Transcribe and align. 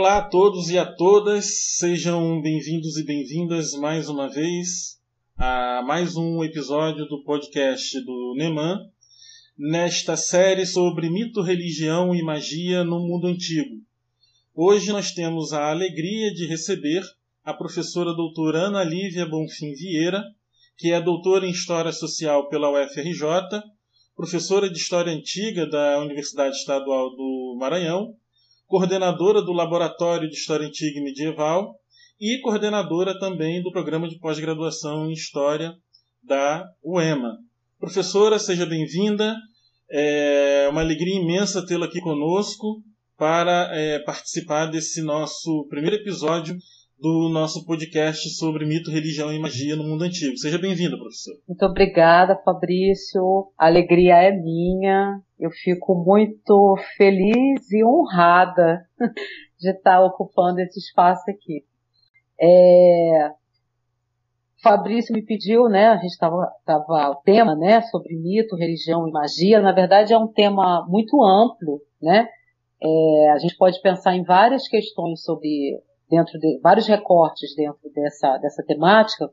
Olá 0.00 0.16
a 0.16 0.22
todos 0.22 0.70
e 0.70 0.78
a 0.78 0.86
todas, 0.86 1.76
sejam 1.76 2.40
bem-vindos 2.40 2.96
e 2.96 3.04
bem-vindas 3.04 3.74
mais 3.74 4.08
uma 4.08 4.30
vez 4.30 4.98
a 5.36 5.82
mais 5.82 6.16
um 6.16 6.42
episódio 6.42 7.04
do 7.04 7.22
podcast 7.22 8.00
do 8.00 8.34
Neman, 8.34 8.78
nesta 9.58 10.16
série 10.16 10.64
sobre 10.64 11.10
mito, 11.10 11.42
religião 11.42 12.14
e 12.14 12.22
magia 12.22 12.82
no 12.82 12.98
mundo 12.98 13.26
antigo. 13.26 13.76
Hoje 14.54 14.90
nós 14.90 15.12
temos 15.12 15.52
a 15.52 15.68
alegria 15.68 16.32
de 16.32 16.46
receber 16.46 17.02
a 17.44 17.52
professora 17.52 18.14
doutora 18.14 18.68
Ana 18.68 18.82
Lívia 18.82 19.26
Bonfim 19.26 19.74
Vieira, 19.74 20.24
que 20.78 20.92
é 20.92 20.98
doutora 20.98 21.46
em 21.46 21.50
História 21.50 21.92
Social 21.92 22.48
pela 22.48 22.70
UFRJ, 22.70 23.62
professora 24.16 24.70
de 24.70 24.78
História 24.78 25.12
Antiga 25.12 25.68
da 25.68 25.98
Universidade 25.98 26.56
Estadual 26.56 27.10
do 27.10 27.58
Maranhão 27.60 28.16
coordenadora 28.70 29.42
do 29.42 29.52
Laboratório 29.52 30.28
de 30.30 30.36
História 30.36 30.64
Antiga 30.64 31.00
e 31.00 31.02
Medieval 31.02 31.74
e 32.20 32.40
coordenadora 32.40 33.18
também 33.18 33.60
do 33.60 33.72
programa 33.72 34.08
de 34.08 34.16
pós-graduação 34.20 35.10
em 35.10 35.12
História 35.12 35.74
da 36.22 36.64
UEMA. 36.80 37.36
Professora, 37.80 38.38
seja 38.38 38.64
bem-vinda. 38.64 39.34
É 39.90 40.68
uma 40.70 40.82
alegria 40.82 41.16
imensa 41.16 41.66
tê-la 41.66 41.86
aqui 41.86 42.00
conosco 42.00 42.80
para 43.18 43.76
é, 43.76 43.98
participar 44.04 44.66
desse 44.66 45.02
nosso 45.02 45.66
primeiro 45.68 45.96
episódio 45.96 46.56
do 47.00 47.30
nosso 47.30 47.64
podcast 47.64 48.28
sobre 48.36 48.66
mito, 48.66 48.90
religião 48.90 49.32
e 49.32 49.38
magia 49.38 49.74
no 49.74 49.84
mundo 49.84 50.04
antigo. 50.04 50.36
Seja 50.36 50.58
bem-vinda, 50.58 50.98
professor. 50.98 51.34
Muito 51.48 51.64
obrigada, 51.64 52.36
Fabrício. 52.44 53.50
A 53.58 53.66
alegria 53.66 54.16
é 54.16 54.30
minha. 54.30 55.18
Eu 55.38 55.50
fico 55.50 55.94
muito 55.94 56.76
feliz 56.98 57.72
e 57.72 57.82
honrada 57.82 58.82
de 59.58 59.70
estar 59.70 60.04
ocupando 60.04 60.60
esse 60.60 60.78
espaço 60.78 61.22
aqui. 61.30 61.64
É... 62.38 63.30
Fabrício 64.62 65.14
me 65.14 65.24
pediu, 65.24 65.70
né? 65.70 65.88
A 65.88 65.96
gente 65.96 66.12
estava 66.12 66.52
tava 66.66 67.12
o 67.12 67.16
tema, 67.24 67.56
né? 67.56 67.80
Sobre 67.80 68.14
mito, 68.14 68.56
religião 68.56 69.08
e 69.08 69.10
magia. 69.10 69.58
Na 69.62 69.72
verdade, 69.72 70.12
é 70.12 70.18
um 70.18 70.28
tema 70.28 70.86
muito 70.86 71.22
amplo, 71.24 71.80
né? 72.00 72.28
É, 72.82 73.30
a 73.30 73.38
gente 73.38 73.56
pode 73.56 73.80
pensar 73.80 74.14
em 74.14 74.22
várias 74.22 74.68
questões 74.68 75.22
sobre 75.22 75.80
dentro 76.10 76.38
de 76.38 76.58
vários 76.60 76.86
recortes 76.86 77.54
dentro 77.54 77.90
dessa, 77.94 78.36
dessa 78.38 78.64
temática, 78.64 79.30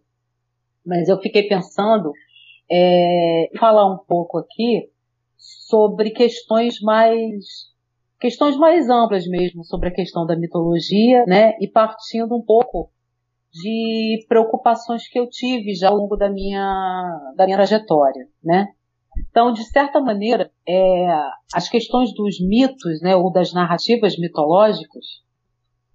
mas 0.86 1.10
eu 1.10 1.20
fiquei 1.20 1.48
pensando 1.48 2.14
é, 2.72 3.50
falar 3.60 3.92
um 3.92 3.98
pouco 3.98 4.38
aqui 4.38 4.90
sobre 5.38 6.12
questões 6.12 6.80
mais 6.82 7.76
questões 8.20 8.58
mais 8.58 8.90
amplas 8.90 9.28
mesmo 9.28 9.64
sobre 9.64 9.90
a 9.90 9.94
questão 9.94 10.26
da 10.26 10.36
mitologia, 10.36 11.24
né? 11.28 11.54
E 11.60 11.68
partindo 11.68 12.36
um 12.36 12.42
pouco 12.42 12.90
de 13.52 14.26
preocupações 14.28 15.08
que 15.08 15.20
eu 15.20 15.30
tive 15.30 15.76
já 15.76 15.90
ao 15.90 15.98
longo 15.98 16.16
da 16.16 16.30
minha 16.30 17.34
da 17.36 17.46
minha 17.46 17.58
trajetória, 17.58 18.28
né? 18.44 18.68
Então, 19.30 19.52
de 19.52 19.64
certa 19.64 20.00
maneira, 20.00 20.52
é, 20.68 21.08
as 21.54 21.68
questões 21.68 22.14
dos 22.14 22.40
mitos, 22.40 23.02
né, 23.02 23.16
ou 23.16 23.32
das 23.32 23.52
narrativas 23.52 24.18
mitológicas, 24.18 25.06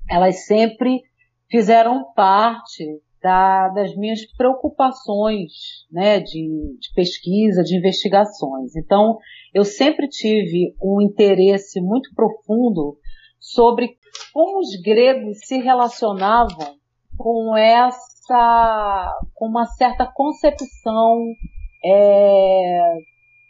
elas 0.08 0.47
sempre 0.47 1.03
fizeram 1.50 2.12
parte 2.14 2.84
da, 3.22 3.69
das 3.69 3.95
minhas 3.95 4.20
preocupações 4.36 5.53
né, 5.90 6.18
de, 6.18 6.77
de, 6.79 6.92
pesquisa, 6.95 7.63
de 7.63 7.77
investigações. 7.77 8.74
Então, 8.74 9.18
eu 9.55 9.64
sempre 9.64 10.08
tive 10.08 10.74
um 10.83 11.01
interesse 11.01 11.80
muito 11.80 12.11
profundo 12.14 12.98
sobre 13.39 13.96
como 14.33 14.58
os 14.58 14.80
gregos 14.83 15.39
se 15.45 15.58
relacionavam 15.58 16.77
com 17.17 17.57
essa, 17.57 19.12
com 19.35 19.46
uma 19.46 19.67
certa 19.67 20.07
concepção 20.07 21.33
é, 21.85 22.95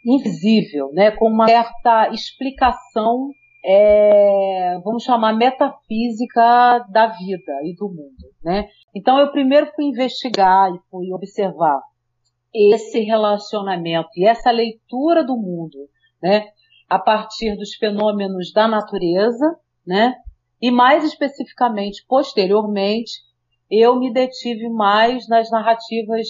invisível, 0.05 0.91
né, 0.93 1.11
com 1.11 1.27
uma 1.27 1.47
certa 1.47 2.09
explicação 2.09 3.31
é, 3.65 4.79
vamos 4.83 5.03
chamar 5.03 5.33
metafísica 5.33 6.79
da 6.89 7.07
vida 7.07 7.53
e 7.63 7.75
do 7.75 7.87
mundo, 7.87 8.33
né? 8.43 8.67
Então 8.93 9.19
eu 9.19 9.31
primeiro 9.31 9.71
fui 9.75 9.85
investigar 9.85 10.69
e 10.73 10.79
fui 10.89 11.13
observar 11.13 11.81
esse 12.53 12.99
relacionamento 12.99 14.09
e 14.17 14.27
essa 14.27 14.51
leitura 14.51 15.23
do 15.23 15.35
mundo, 15.37 15.77
né? 16.21 16.45
A 16.89 16.99
partir 16.99 17.55
dos 17.55 17.73
fenômenos 17.75 18.51
da 18.51 18.67
natureza, 18.67 19.57
né? 19.87 20.13
E 20.61 20.69
mais 20.69 21.03
especificamente, 21.03 22.05
posteriormente, 22.07 23.11
eu 23.69 23.97
me 23.97 24.13
detive 24.13 24.69
mais 24.69 25.27
nas 25.27 25.49
narrativas 25.49 26.27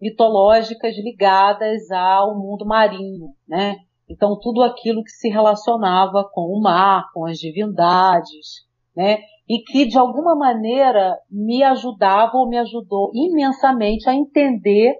mitológicas 0.00 0.96
ligadas 0.96 1.90
ao 1.90 2.38
mundo 2.38 2.64
marinho, 2.64 3.28
né? 3.46 3.76
Então, 4.08 4.38
tudo 4.40 4.62
aquilo 4.62 5.02
que 5.02 5.10
se 5.10 5.28
relacionava 5.28 6.28
com 6.32 6.42
o 6.42 6.60
mar, 6.60 7.10
com 7.12 7.26
as 7.26 7.38
divindades, 7.38 8.64
né? 8.96 9.18
E 9.48 9.62
que, 9.62 9.86
de 9.86 9.98
alguma 9.98 10.34
maneira, 10.36 11.18
me 11.30 11.62
ajudava 11.62 12.36
ou 12.36 12.48
me 12.48 12.58
ajudou 12.58 13.10
imensamente 13.14 14.08
a 14.08 14.14
entender 14.14 14.94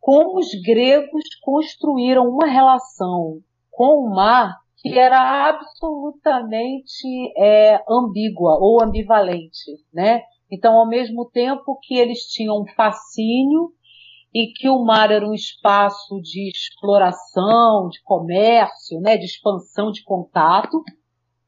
como 0.00 0.38
os 0.38 0.48
gregos 0.64 1.24
construíram 1.42 2.24
uma 2.24 2.46
relação 2.46 3.38
com 3.70 4.06
o 4.06 4.14
mar 4.14 4.56
que 4.80 4.96
era 4.96 5.48
absolutamente 5.48 7.06
é, 7.36 7.82
ambígua 7.88 8.58
ou 8.60 8.82
ambivalente, 8.82 9.72
né? 9.92 10.22
Então, 10.50 10.78
ao 10.78 10.88
mesmo 10.88 11.28
tempo 11.30 11.78
que 11.82 11.96
eles 11.96 12.20
tinham 12.20 12.62
um 12.62 12.66
fascínio 12.74 13.72
e 14.34 14.52
que 14.52 14.68
o 14.68 14.84
mar 14.84 15.10
era 15.10 15.26
um 15.26 15.34
espaço 15.34 16.20
de 16.20 16.50
exploração, 16.50 17.88
de 17.88 18.02
comércio, 18.02 19.00
né, 19.00 19.16
de 19.16 19.24
expansão 19.24 19.90
de 19.90 20.02
contato. 20.04 20.82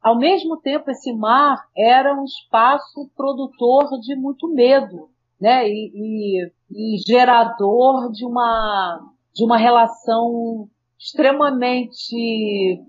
Ao 0.03 0.17
mesmo 0.17 0.57
tempo, 0.59 0.91
esse 0.91 1.13
mar 1.13 1.59
era 1.77 2.15
um 2.15 2.25
espaço 2.25 3.11
produtor 3.15 3.87
de 4.01 4.17
muito 4.17 4.49
medo, 4.49 5.11
né, 5.41 5.69
e, 5.69 5.91
e, 5.95 6.53
e 6.71 6.99
gerador 7.07 8.11
de 8.13 8.25
uma 8.25 9.01
de 9.33 9.45
uma 9.45 9.57
relação 9.57 10.69
extremamente 10.99 12.83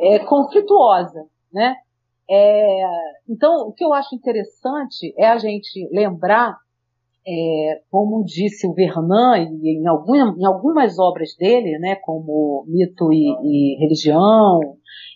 é, 0.00 0.18
conflituosa, 0.20 1.26
né? 1.52 1.74
É, 2.30 2.82
então, 3.28 3.68
o 3.68 3.72
que 3.72 3.84
eu 3.84 3.92
acho 3.92 4.14
interessante 4.14 5.14
é 5.18 5.26
a 5.26 5.38
gente 5.38 5.88
lembrar 5.90 6.56
é, 7.26 7.80
como 7.90 8.24
disse 8.24 8.66
o 8.66 8.72
Vernon, 8.72 9.34
em, 9.36 9.86
algum, 9.86 10.14
em, 10.14 10.46
algumas 10.46 10.98
obras 10.98 11.34
dele, 11.38 11.78
né, 11.78 11.96
como 11.96 12.64
Mito 12.66 13.12
e, 13.12 13.26
e 13.42 13.78
Religião, 13.80 14.60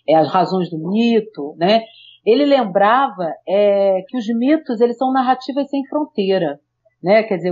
é, 0.07 0.15
As 0.15 0.29
Razões 0.29 0.69
do 0.69 0.77
Mito, 0.77 1.55
né, 1.57 1.83
ele 2.25 2.45
lembrava 2.45 3.33
é, 3.47 4.01
que 4.07 4.17
os 4.17 4.25
mitos 4.27 4.79
eles 4.79 4.97
são 4.97 5.11
narrativas 5.11 5.69
sem 5.69 5.85
fronteira, 5.87 6.59
né, 7.01 7.23
quer 7.23 7.37
dizer, 7.37 7.51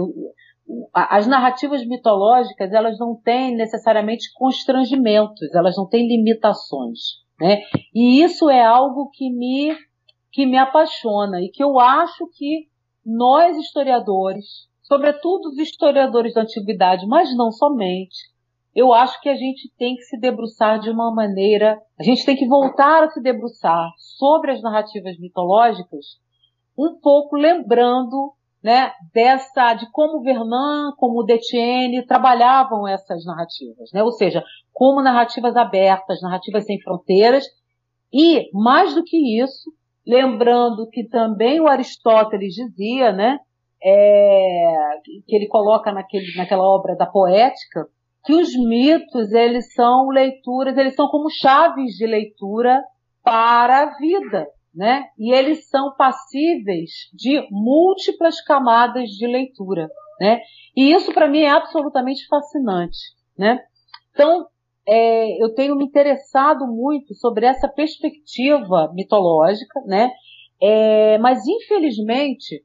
as 0.94 1.28
narrativas 1.28 1.85
mitológicas 1.85 2.72
elas 2.72 2.97
não 2.97 3.16
têm 3.16 3.56
necessariamente 3.56 4.31
constrangimentos, 4.34 5.53
elas 5.53 5.75
não 5.75 5.88
têm 5.88 6.07
limitações, 6.07 7.00
né, 7.40 7.61
e 7.94 8.22
isso 8.22 8.50
é 8.50 8.63
algo 8.63 9.09
que 9.11 9.29
me 9.29 9.75
que 10.34 10.46
me 10.46 10.58
apaixona 10.58 11.41
e 11.41 11.49
que 11.49 11.61
eu 11.61 11.78
acho 11.78 12.26
que 12.37 12.71
nós 13.06 13.58
historiadores, 13.58 14.68
sobretudo 14.84 15.50
os 15.50 15.58
historiadores 15.58 16.34
da 16.34 16.42
antiguidade, 16.42 17.06
mas 17.08 17.36
não 17.36 17.52
somente, 17.52 18.32
eu 18.74 18.94
acho 18.94 19.20
que 19.22 19.28
a 19.28 19.36
gente 19.36 19.70
tem 19.78 19.96
que 19.96 20.03
se 20.03 20.18
debruçar 20.18 20.80
de 20.80 20.90
uma 20.90 21.14
maneira, 21.14 21.82
a 22.00 22.03
gente 22.03 22.26
tem 22.26 22.36
que 22.36 22.48
voltar 22.48 23.03
a 23.03 23.09
se 23.09 23.22
debruçar 23.22 23.90
sobre 23.98 24.52
as 24.52 24.62
narrativas 24.62 25.18
mitológicas, 25.20 26.20
um 26.78 26.98
pouco 27.02 27.36
lembrando, 27.36 28.34
né, 28.64 28.92
dessa, 29.14 29.74
de 29.74 29.92
como 29.92 30.22
Vernon, 30.22 30.92
como 30.96 31.24
Detienne 31.24 32.06
trabalhavam 32.06 32.88
essas 32.88 33.26
narrativas, 33.26 33.92
né, 33.94 34.03
ou 34.03 34.12
seja, 34.12 34.44
como 34.72 35.02
narrativas 35.02 35.58
abertas, 35.58 36.22
narrativas 36.22 36.66
sem 36.66 36.80
fronteiras, 36.80 37.46
e, 38.14 38.50
mais 38.53 38.94
do 38.96 39.03
que 39.03 39.42
isso, 39.42 39.72
Lembrando 40.06 40.90
que 40.90 41.08
também 41.08 41.59
o 41.59 41.68
Aristóteles 41.68 42.53
dizia, 42.53 43.12
né, 43.12 43.40
é, 43.84 45.00
que 45.28 45.36
ele 45.36 45.48
coloca 45.48 45.92
naquele, 45.92 46.36
naquela 46.36 46.64
obra 46.64 46.96
da 46.96 47.06
poética, 47.06 47.88
que 48.24 48.34
os 48.34 48.56
mitos, 48.56 49.32
eles 49.32 49.74
são 49.74 50.09
leituras, 50.09 50.78
eles 50.78 50.96
são 50.96 51.08
como 51.08 51.30
chaves 51.30 51.96
de 51.96 52.06
leitura 52.06 52.82
para 53.24 53.84
a 53.84 53.98
vida, 53.98 54.48
né? 54.74 55.06
E 55.18 55.34
eles 55.34 55.68
são 55.68 55.96
passíveis 55.96 56.92
de 57.14 57.48
múltiplas 57.50 58.40
camadas 58.42 59.09
de 59.09 59.26
leitura, 59.26 59.90
né? 60.20 60.40
E 60.76 60.92
isso 60.92 61.12
para 61.14 61.28
mim 61.28 61.42
é 61.42 61.50
absolutamente 61.50 62.28
fascinante, 62.28 62.98
né? 63.38 63.59
Então, 64.12 64.46
é, 64.87 65.43
eu 65.43 65.53
tenho 65.53 65.75
me 65.75 65.85
interessado 65.85 66.66
muito 66.67 67.13
sobre 67.16 67.45
essa 67.45 67.67
perspectiva 67.67 68.91
mitológica, 68.93 69.81
né? 69.85 70.11
É, 70.61 71.17
mas 71.17 71.45
infelizmente 71.47 72.63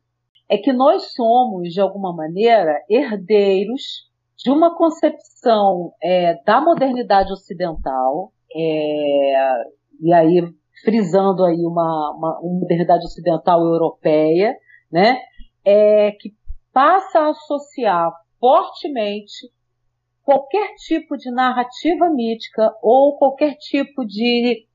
é 0.48 0.58
que 0.58 0.72
nós 0.72 1.12
somos 1.14 1.72
de 1.72 1.80
alguma 1.80 2.14
maneira 2.14 2.72
herdeiros 2.88 4.06
de 4.36 4.50
uma 4.50 4.76
concepção 4.76 5.92
é, 6.02 6.34
da 6.44 6.60
modernidade 6.60 7.32
ocidental 7.32 8.32
é, 8.54 9.54
e 10.00 10.12
aí 10.12 10.42
frisando 10.84 11.44
aí 11.44 11.64
uma, 11.64 12.14
uma, 12.16 12.40
uma 12.40 12.60
modernidade 12.60 13.04
ocidental 13.04 13.60
europeia, 13.60 14.54
né, 14.92 15.18
é, 15.64 16.12
que 16.12 16.34
passa 16.72 17.20
a 17.20 17.30
associar 17.30 18.12
fortemente 18.38 19.50
qualquer 20.26 20.74
tipo 20.74 21.16
de 21.16 21.30
narrativa 21.30 22.10
mítica 22.10 22.74
ou 22.82 23.16
qualquer 23.16 23.54
tipo 23.54 24.04
de 24.04 24.66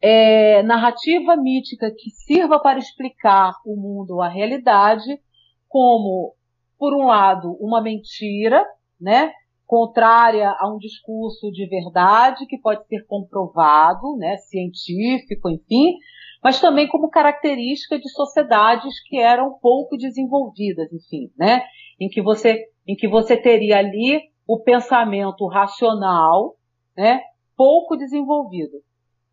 é, 0.00 0.62
narrativa 0.62 1.36
mítica 1.36 1.90
que 1.90 2.08
sirva 2.10 2.58
para 2.58 2.78
explicar 2.78 3.52
o 3.66 3.76
mundo, 3.76 4.22
a 4.22 4.28
realidade, 4.28 5.20
como, 5.68 6.34
por 6.78 6.94
um 6.94 7.04
lado, 7.04 7.54
uma 7.60 7.82
mentira, 7.82 8.64
né? 8.98 9.30
contrária 9.66 10.48
a 10.58 10.72
um 10.72 10.78
discurso 10.78 11.50
de 11.50 11.66
verdade 11.66 12.46
que 12.46 12.58
pode 12.58 12.86
ser 12.86 13.04
comprovado, 13.06 14.16
né, 14.18 14.36
científico, 14.36 15.50
enfim, 15.50 15.96
mas 16.42 16.60
também 16.60 16.86
como 16.86 17.08
característica 17.08 17.98
de 17.98 18.08
sociedades 18.10 19.02
que 19.08 19.18
eram 19.18 19.58
pouco 19.60 19.96
desenvolvidas, 19.96 20.92
enfim, 20.92 21.30
né, 21.36 21.62
em 21.98 22.08
que 22.08 22.22
você, 22.22 22.62
em 22.86 22.94
que 22.94 23.08
você 23.08 23.38
teria 23.38 23.78
ali 23.78 24.20
o 24.46 24.60
pensamento 24.62 25.46
racional, 25.46 26.54
né, 26.96 27.20
pouco 27.56 27.96
desenvolvido. 27.96 28.78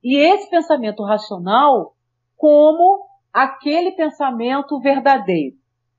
E 0.04 0.18
esse 0.18 0.50
pensamento 0.50 1.04
racional 1.04 1.94
como 2.38 3.06
aquele 3.32 3.92
pensamento 3.92 4.80
verdadeiro, 4.80 5.56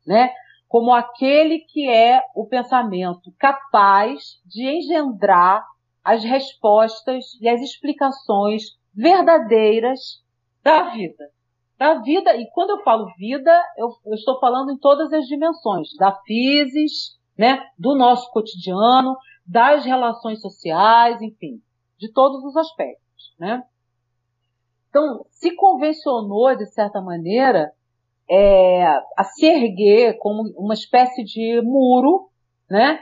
né? 0.06 0.32
Como 0.68 0.92
aquele 0.92 1.60
que 1.60 1.88
é 1.88 2.20
o 2.34 2.46
pensamento 2.46 3.32
capaz 3.38 4.40
de 4.44 4.66
engendrar 4.66 5.64
as 6.02 6.24
respostas 6.24 7.24
e 7.40 7.48
as 7.48 7.60
explicações 7.60 8.76
verdadeiras 8.94 10.22
da 10.64 10.90
vida. 10.90 11.30
Da 11.78 11.94
vida, 11.94 12.36
e 12.36 12.48
quando 12.52 12.70
eu 12.70 12.82
falo 12.82 13.12
vida, 13.16 13.52
eu, 13.76 13.88
eu 14.06 14.14
estou 14.14 14.38
falando 14.40 14.72
em 14.72 14.78
todas 14.78 15.12
as 15.12 15.26
dimensões, 15.26 15.88
da 15.98 16.12
physis, 16.26 17.18
né, 17.37 17.61
do 17.79 17.96
nosso 17.96 18.31
cotidiano, 18.31 19.17
das 19.46 19.84
relações 19.84 20.40
sociais, 20.40 21.20
enfim, 21.20 21.61
de 21.99 22.12
todos 22.12 22.44
os 22.44 22.56
aspectos, 22.56 23.34
né? 23.38 23.62
Então, 24.88 25.25
se 25.31 25.55
convencionou, 25.56 26.55
de 26.55 26.67
certa 26.67 27.00
maneira, 27.00 27.73
é, 28.31 28.84
a 29.17 29.25
se 29.25 29.46
erguer 29.46 30.19
como 30.19 30.43
uma 30.56 30.75
espécie 30.75 31.25
de 31.25 31.61
muro, 31.62 32.29
né? 32.70 32.99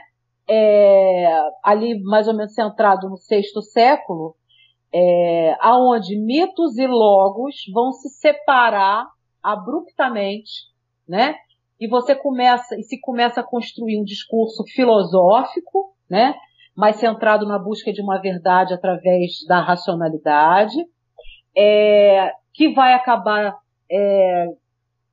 É, 0.49 1.37
ali 1.63 2.01
mais 2.03 2.27
ou 2.27 2.35
menos 2.35 2.53
centrado 2.53 3.09
no 3.09 3.17
sexto 3.17 3.61
século, 3.61 4.35
é, 4.93 5.55
aonde 5.59 6.17
mitos 6.17 6.77
e 6.77 6.87
logos 6.87 7.55
vão 7.73 7.91
se 7.93 8.09
separar 8.09 9.07
abruptamente, 9.41 10.69
né? 11.07 11.35
E 11.81 11.87
você 11.87 12.13
começa 12.13 12.77
e 12.79 12.83
se 12.83 12.99
começa 13.01 13.41
a 13.41 13.43
construir 13.43 13.99
um 13.99 14.03
discurso 14.03 14.63
filosófico, 14.71 15.95
né, 16.07 16.35
mais 16.77 16.97
centrado 16.97 17.47
na 17.47 17.57
busca 17.57 17.91
de 17.91 18.01
uma 18.03 18.21
verdade 18.21 18.71
através 18.71 19.43
da 19.47 19.59
racionalidade, 19.59 20.77
é, 21.57 22.31
que 22.53 22.71
vai 22.71 22.93
acabar 22.93 23.57
é, 23.91 24.45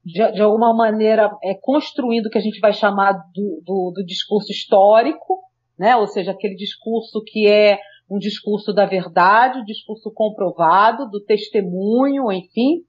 de, 0.05 0.33
de, 0.33 0.43
alguma 0.43 0.77
maneira 0.77 1.31
é, 1.43 1.55
construindo 1.55 2.27
o 2.27 2.31
que 2.31 2.39
a 2.39 2.43
gente 2.43 2.61
vai 2.61 2.75
chamar 2.75 3.13
do, 3.35 3.63
do, 3.65 3.93
do 3.97 4.05
discurso 4.05 4.53
histórico, 4.53 5.41
né, 5.79 5.97
ou 5.97 6.07
seja, 6.07 6.33
aquele 6.33 6.55
discurso 6.55 7.23
que 7.27 7.49
é 7.49 7.79
um 8.11 8.19
discurso 8.19 8.75
da 8.75 8.85
verdade, 8.85 9.61
um 9.61 9.65
discurso 9.65 10.13
comprovado, 10.15 11.09
do 11.09 11.25
testemunho, 11.25 12.31
enfim, 12.31 12.83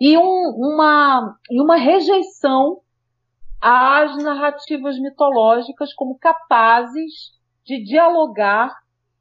e 0.00 0.18
um, 0.18 0.52
uma, 0.56 1.36
e 1.50 1.60
uma 1.60 1.76
rejeição 1.76 2.80
às 3.60 4.16
narrativas 4.22 4.98
mitológicas 4.98 5.92
como 5.94 6.18
capazes 6.18 7.32
de 7.64 7.82
dialogar 7.82 8.74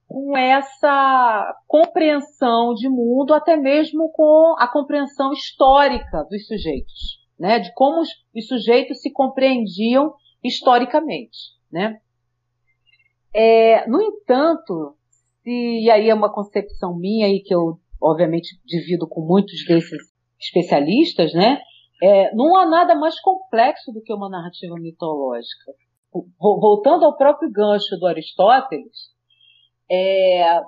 com 0.08 0.38
essa 0.38 1.56
compreensão 1.68 2.74
de 2.74 2.88
mundo, 2.88 3.34
até 3.34 3.58
mesmo 3.58 4.12
com 4.12 4.56
a 4.60 4.68
compreensão 4.68 5.34
histórica 5.34 6.24
dos 6.30 6.46
sujeitos, 6.46 7.20
né? 7.40 7.60
De 7.60 7.74
como 7.74 8.02
os, 8.02 8.10
os 8.36 8.48
sujeitos 8.48 9.02
se 9.02 9.12
compreendiam 9.12 10.14
historicamente, 10.44 11.38
né? 11.72 12.00
É, 13.34 13.88
no 13.88 14.02
entanto, 14.02 14.96
e 15.46 15.90
aí 15.90 16.10
é 16.10 16.14
uma 16.14 16.32
concepção 16.32 16.96
minha 16.96 17.26
aí 17.26 17.42
que 17.42 17.54
eu 17.54 17.80
obviamente 18.02 18.60
divido 18.64 19.08
com 19.08 19.22
muitos 19.22 19.66
desses 19.66 20.00
especialistas, 20.40 21.34
né? 21.34 21.60
É, 22.01 22.33
não 22.36 22.56
há 22.57 22.65
nada 22.65 22.95
mais 22.95 23.19
complexo 23.21 23.92
do 23.92 24.01
que 24.01 24.13
uma 24.13 24.30
narrativa 24.30 24.75
mitológica. 24.75 25.74
Voltando 26.39 27.06
ao 27.06 27.18
próprio 27.18 27.51
gancho 27.51 27.97
do 27.97 28.07
Aristóteles, 28.07 29.09
é, 29.92 30.62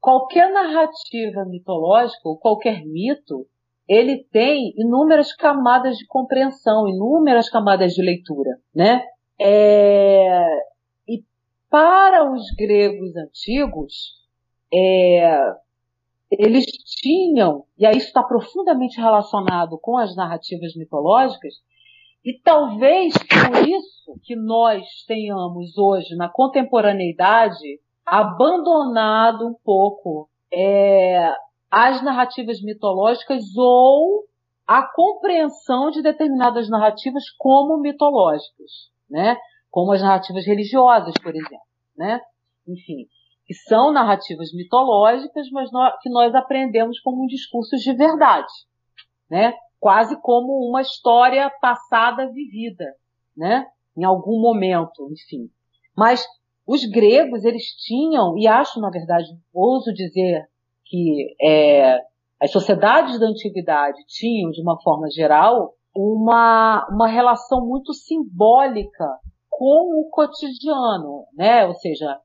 qualquer 0.00 0.50
narrativa 0.52 1.44
mitológica 1.44 2.20
ou 2.28 2.38
qualquer 2.38 2.84
mito, 2.84 3.46
ele 3.88 4.24
tem 4.32 4.72
inúmeras 4.76 5.34
camadas 5.34 5.96
de 5.96 6.06
compreensão, 6.06 6.88
inúmeras 6.88 7.50
camadas 7.50 7.92
de 7.92 8.02
leitura, 8.02 8.50
né? 8.74 9.04
É, 9.40 10.44
e 11.08 11.22
para 11.68 12.30
os 12.30 12.42
gregos 12.56 13.16
antigos, 13.16 14.14
é, 14.72 15.36
eles 16.38 16.64
tinham, 16.64 17.64
e 17.78 17.86
aí 17.86 17.96
está 17.96 18.22
profundamente 18.22 19.00
relacionado 19.00 19.78
com 19.80 19.98
as 19.98 20.16
narrativas 20.16 20.74
mitológicas, 20.74 21.54
e 22.24 22.38
talvez 22.40 23.12
por 23.14 23.68
isso 23.68 24.18
que 24.22 24.36
nós 24.36 24.84
tenhamos 25.06 25.76
hoje, 25.76 26.14
na 26.16 26.28
contemporaneidade, 26.28 27.80
abandonado 28.06 29.46
um 29.46 29.54
pouco 29.64 30.28
é, 30.52 31.34
as 31.70 32.02
narrativas 32.02 32.62
mitológicas 32.62 33.44
ou 33.56 34.24
a 34.66 34.86
compreensão 34.94 35.90
de 35.90 36.02
determinadas 36.02 36.68
narrativas 36.68 37.24
como 37.36 37.78
mitológicas, 37.78 38.90
né? 39.10 39.36
Como 39.70 39.92
as 39.92 40.00
narrativas 40.00 40.46
religiosas, 40.46 41.14
por 41.22 41.34
exemplo, 41.34 41.58
né? 41.96 42.20
Enfim, 42.68 43.06
que 43.46 43.54
são 43.54 43.92
narrativas 43.92 44.52
mitológicas, 44.52 45.48
mas 45.50 45.70
que 46.00 46.10
nós 46.10 46.34
aprendemos 46.34 47.00
como 47.00 47.24
um 47.24 47.26
discurso 47.26 47.76
de 47.76 47.92
verdade, 47.94 48.52
né? 49.30 49.54
Quase 49.80 50.20
como 50.20 50.68
uma 50.68 50.80
história 50.80 51.50
passada 51.60 52.30
vivida, 52.30 52.84
né? 53.36 53.66
Em 53.96 54.04
algum 54.04 54.40
momento, 54.40 55.08
enfim. 55.10 55.50
Mas 55.96 56.24
os 56.66 56.84
gregos, 56.84 57.44
eles 57.44 57.64
tinham, 57.84 58.38
e 58.38 58.46
acho, 58.46 58.80
na 58.80 58.90
verdade, 58.90 59.26
ouso 59.52 59.92
dizer 59.92 60.46
que 60.84 61.34
é, 61.42 62.00
as 62.40 62.50
sociedades 62.50 63.18
da 63.18 63.26
antiguidade 63.26 63.98
tinham, 64.06 64.50
de 64.50 64.60
uma 64.62 64.80
forma 64.80 65.08
geral, 65.10 65.74
uma, 65.94 66.86
uma 66.90 67.08
relação 67.08 67.66
muito 67.66 67.92
simbólica 67.92 69.06
com 69.50 70.00
o 70.00 70.08
cotidiano, 70.10 71.26
né? 71.36 71.66
Ou 71.66 71.74
seja, 71.74 72.18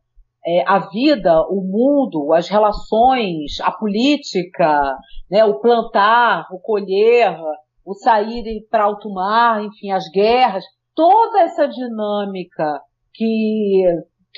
é, 0.48 0.64
a 0.66 0.80
vida, 0.88 1.42
o 1.50 1.62
mundo, 1.62 2.34
as 2.34 2.48
relações, 2.48 3.60
a 3.62 3.70
política, 3.70 4.98
né, 5.30 5.44
o 5.44 5.60
plantar, 5.60 6.48
o 6.54 6.60
colher, 6.60 7.38
o 7.86 7.94
sair 7.94 8.66
para 8.70 8.86
alto 8.86 9.10
mar, 9.14 9.62
enfim, 9.62 9.92
as 9.92 10.10
guerras, 10.10 10.64
toda 10.96 11.42
essa 11.42 11.68
dinâmica 11.68 12.82
que, 13.14 13.84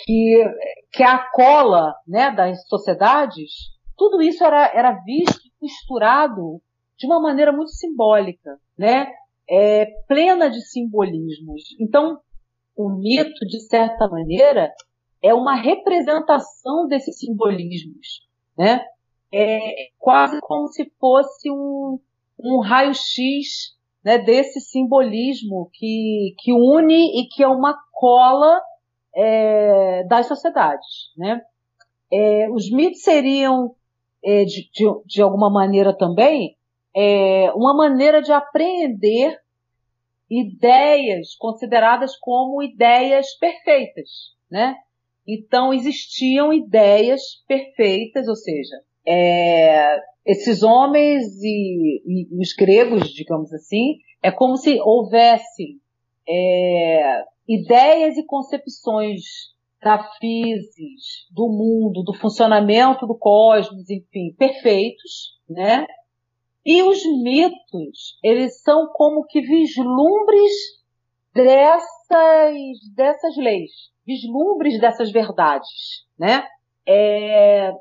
que, 0.03 0.45
que 0.91 1.03
a 1.03 1.19
cola 1.31 1.93
né, 2.07 2.31
das 2.31 2.67
sociedades, 2.67 3.51
tudo 3.95 4.19
isso 4.19 4.43
era, 4.43 4.71
era 4.73 4.91
visto 5.05 5.45
e 5.45 5.51
misturado 5.61 6.59
de 6.97 7.05
uma 7.05 7.21
maneira 7.21 7.51
muito 7.51 7.71
simbólica, 7.71 8.57
né? 8.77 9.11
É, 9.51 9.87
plena 10.07 10.49
de 10.49 10.61
simbolismos. 10.61 11.63
Então, 11.79 12.19
o 12.75 12.89
mito, 12.89 13.45
de 13.47 13.59
certa 13.61 14.07
maneira, 14.07 14.71
é 15.21 15.33
uma 15.33 15.55
representação 15.55 16.87
desses 16.87 17.19
simbolismos, 17.19 18.27
né? 18.57 18.85
É 19.31 19.89
quase 19.99 20.39
como 20.41 20.67
se 20.67 20.91
fosse 20.99 21.51
um, 21.51 21.99
um 22.39 22.59
raio-x 22.61 23.77
né, 24.03 24.17
desse 24.17 24.59
simbolismo 24.59 25.69
que, 25.73 26.33
que 26.39 26.51
une 26.51 27.21
e 27.21 27.27
que 27.27 27.43
é 27.43 27.47
uma 27.47 27.77
cola 27.91 28.59
é, 29.15 30.03
das 30.05 30.27
sociedades, 30.27 31.13
né? 31.17 31.41
É, 32.11 32.49
os 32.49 32.71
mitos 32.71 33.03
seriam, 33.03 33.75
é, 34.23 34.43
de, 34.45 34.69
de, 34.71 34.85
de, 35.05 35.21
alguma 35.21 35.51
maneira 35.51 35.95
também, 35.95 36.57
é, 36.95 37.51
uma 37.53 37.75
maneira 37.75 38.21
de 38.21 38.31
apreender 38.31 39.37
ideias 40.29 41.35
consideradas 41.35 42.15
como 42.17 42.63
ideias 42.63 43.37
perfeitas, 43.37 44.09
né? 44.49 44.75
Então 45.29 45.71
existiam 45.71 46.51
ideias 46.51 47.21
perfeitas, 47.47 48.27
ou 48.27 48.35
seja, 48.35 48.75
é, 49.07 50.01
esses 50.25 50.63
homens 50.63 51.25
e, 51.43 52.01
e, 52.05 52.41
os 52.41 52.53
gregos, 52.53 53.09
digamos 53.09 53.53
assim, 53.53 53.97
é 54.23 54.31
como 54.31 54.57
se 54.57 54.79
houvesse 54.81 55.79
é, 56.27 57.23
ideias 57.47 58.17
e 58.17 58.25
concepções 58.25 59.21
da 59.81 60.03
física, 60.19 60.69
do 61.31 61.47
mundo, 61.47 62.03
do 62.03 62.13
funcionamento 62.13 63.07
do 63.07 63.17
cosmos, 63.17 63.89
enfim, 63.89 64.33
perfeitos, 64.37 65.39
né? 65.47 65.85
E 66.65 66.83
os 66.83 67.01
mitos, 67.23 68.19
eles 68.23 68.61
são 68.61 68.87
como 68.93 69.25
que 69.25 69.41
vislumbres 69.41 70.51
dessas, 72.09 72.95
dessas 72.95 73.37
leis, 73.37 73.71
vislumbres 74.05 74.79
dessas 74.79 75.11
verdades, 75.11 76.05
né? 76.17 76.47
É, 76.87 77.71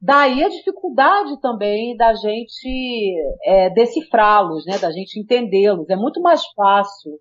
daí 0.00 0.44
a 0.44 0.48
dificuldade 0.48 1.40
também 1.40 1.96
da 1.96 2.14
gente 2.14 3.14
é, 3.44 3.70
decifrá-los, 3.70 4.66
né? 4.66 4.78
Da 4.78 4.90
gente 4.90 5.18
entendê-los. 5.18 5.88
É 5.88 5.96
muito 5.96 6.20
mais 6.20 6.42
fácil, 6.54 7.18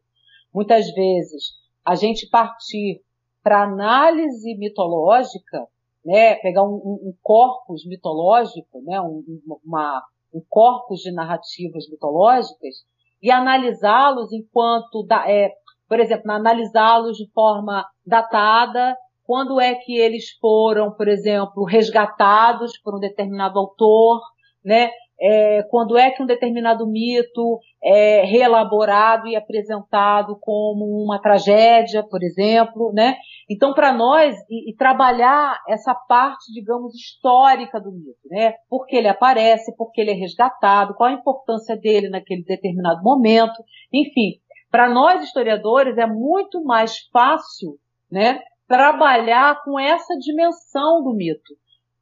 muitas 0.53 0.91
vezes, 0.93 1.53
a 1.85 1.95
gente 1.95 2.29
partir 2.29 3.01
para 3.41 3.63
análise 3.63 4.55
mitológica, 4.57 5.65
né? 6.05 6.35
Pegar 6.35 6.63
um, 6.63 6.75
um, 6.75 7.09
um 7.09 7.13
corpus 7.23 7.85
mitológico, 7.85 8.81
né? 8.83 8.99
Um, 9.01 9.23
uma 9.65 10.03
um 10.33 10.41
corpus 10.49 10.99
de 10.99 11.11
narrativas 11.11 11.89
mitológicas 11.89 12.75
e 13.21 13.31
analisá-los 13.31 14.31
enquanto, 14.31 15.03
da, 15.03 15.29
é, 15.29 15.49
por 15.87 15.99
exemplo, 15.99 16.31
analisá-los 16.31 17.17
de 17.17 17.29
forma 17.31 17.85
datada, 18.05 18.95
quando 19.23 19.59
é 19.59 19.75
que 19.75 19.97
eles 19.97 20.37
foram, 20.39 20.91
por 20.91 21.07
exemplo, 21.07 21.63
resgatados 21.65 22.77
por 22.81 22.95
um 22.95 22.99
determinado 22.99 23.59
autor, 23.59 24.21
né? 24.63 24.89
é, 25.19 25.63
quando 25.69 25.97
é 25.97 26.11
que 26.11 26.21
um 26.21 26.25
determinado 26.25 26.85
mito 26.87 27.59
é 27.83 28.23
reelaborado 28.23 29.27
e 29.27 29.35
apresentado 29.35 30.37
como 30.39 31.03
uma 31.03 31.19
tragédia, 31.19 32.03
por 32.03 32.21
exemplo, 32.23 32.91
né? 32.93 33.15
Então, 33.49 33.73
para 33.73 33.91
nós, 33.93 34.35
e, 34.49 34.71
e, 34.71 34.75
trabalhar 34.75 35.57
essa 35.67 35.95
parte, 35.95 36.51
digamos, 36.53 36.93
histórica 36.93 37.79
do 37.79 37.91
mito, 37.91 38.19
né? 38.29 38.53
Por 38.69 38.85
que 38.85 38.95
ele 38.95 39.07
aparece, 39.07 39.75
por 39.75 39.91
que 39.91 40.01
ele 40.01 40.11
é 40.11 40.15
resgatado, 40.15 40.93
qual 40.95 41.09
a 41.09 41.13
importância 41.13 41.75
dele 41.75 42.09
naquele 42.09 42.43
determinado 42.43 43.01
momento, 43.01 43.63
enfim. 43.91 44.39
Para 44.69 44.89
nós, 44.89 45.23
historiadores, 45.23 45.97
é 45.97 46.05
muito 46.05 46.63
mais 46.63 46.97
fácil, 47.11 47.77
né? 48.11 48.39
Trabalhar 48.67 49.63
com 49.63 49.79
essa 49.79 50.13
dimensão 50.17 51.03
do 51.03 51.13
mito. 51.13 51.55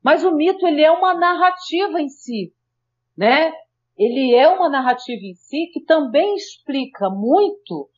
Mas 0.03 0.23
o 0.23 0.31
mito, 0.31 0.65
ele 0.67 0.83
é 0.83 0.91
uma 0.91 1.13
narrativa 1.13 2.01
em 2.01 2.09
si, 2.09 2.53
né? 3.17 3.51
Ele 3.97 4.35
é 4.35 4.47
uma 4.49 4.69
narrativa 4.69 5.21
em 5.23 5.35
si 5.35 5.69
que 5.71 5.81
também 5.81 6.35
explica 6.35 7.09
muito 7.09 7.89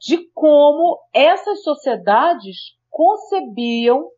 de 0.00 0.18
como 0.34 0.98
essas 1.12 1.62
sociedades 1.62 2.76
concebiam 2.90 4.10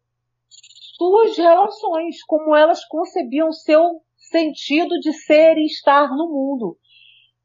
suas 0.97 1.37
relações, 1.37 2.23
como 2.25 2.55
elas 2.57 2.85
concebiam 2.87 3.53
seu 3.53 4.01
sentido 4.17 4.99
de 5.01 5.13
ser 5.13 5.57
e 5.57 5.67
estar 5.67 6.09
no 6.09 6.29
mundo. 6.29 6.77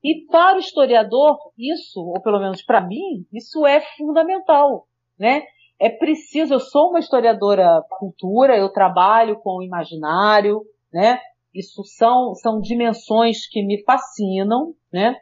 E 0.03 0.25
para 0.25 0.57
o 0.57 0.59
historiador, 0.59 1.37
isso, 1.57 1.99
ou 1.99 2.21
pelo 2.21 2.39
menos 2.39 2.63
para 2.63 2.81
mim, 2.81 3.25
isso 3.31 3.65
é 3.65 3.81
fundamental, 3.97 4.87
né? 5.17 5.43
É 5.79 5.89
preciso, 5.89 6.53
eu 6.53 6.59
sou 6.59 6.89
uma 6.89 6.99
historiadora 6.99 7.83
cultura, 7.99 8.57
eu 8.57 8.71
trabalho 8.71 9.39
com 9.39 9.57
o 9.57 9.63
imaginário, 9.63 10.61
né? 10.93 11.19
Isso 11.53 11.83
são, 11.83 12.33
são 12.35 12.59
dimensões 12.59 13.47
que 13.47 13.63
me 13.63 13.83
fascinam, 13.83 14.73
né? 14.91 15.15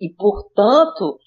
E, 0.00 0.08
portanto, 0.10 1.18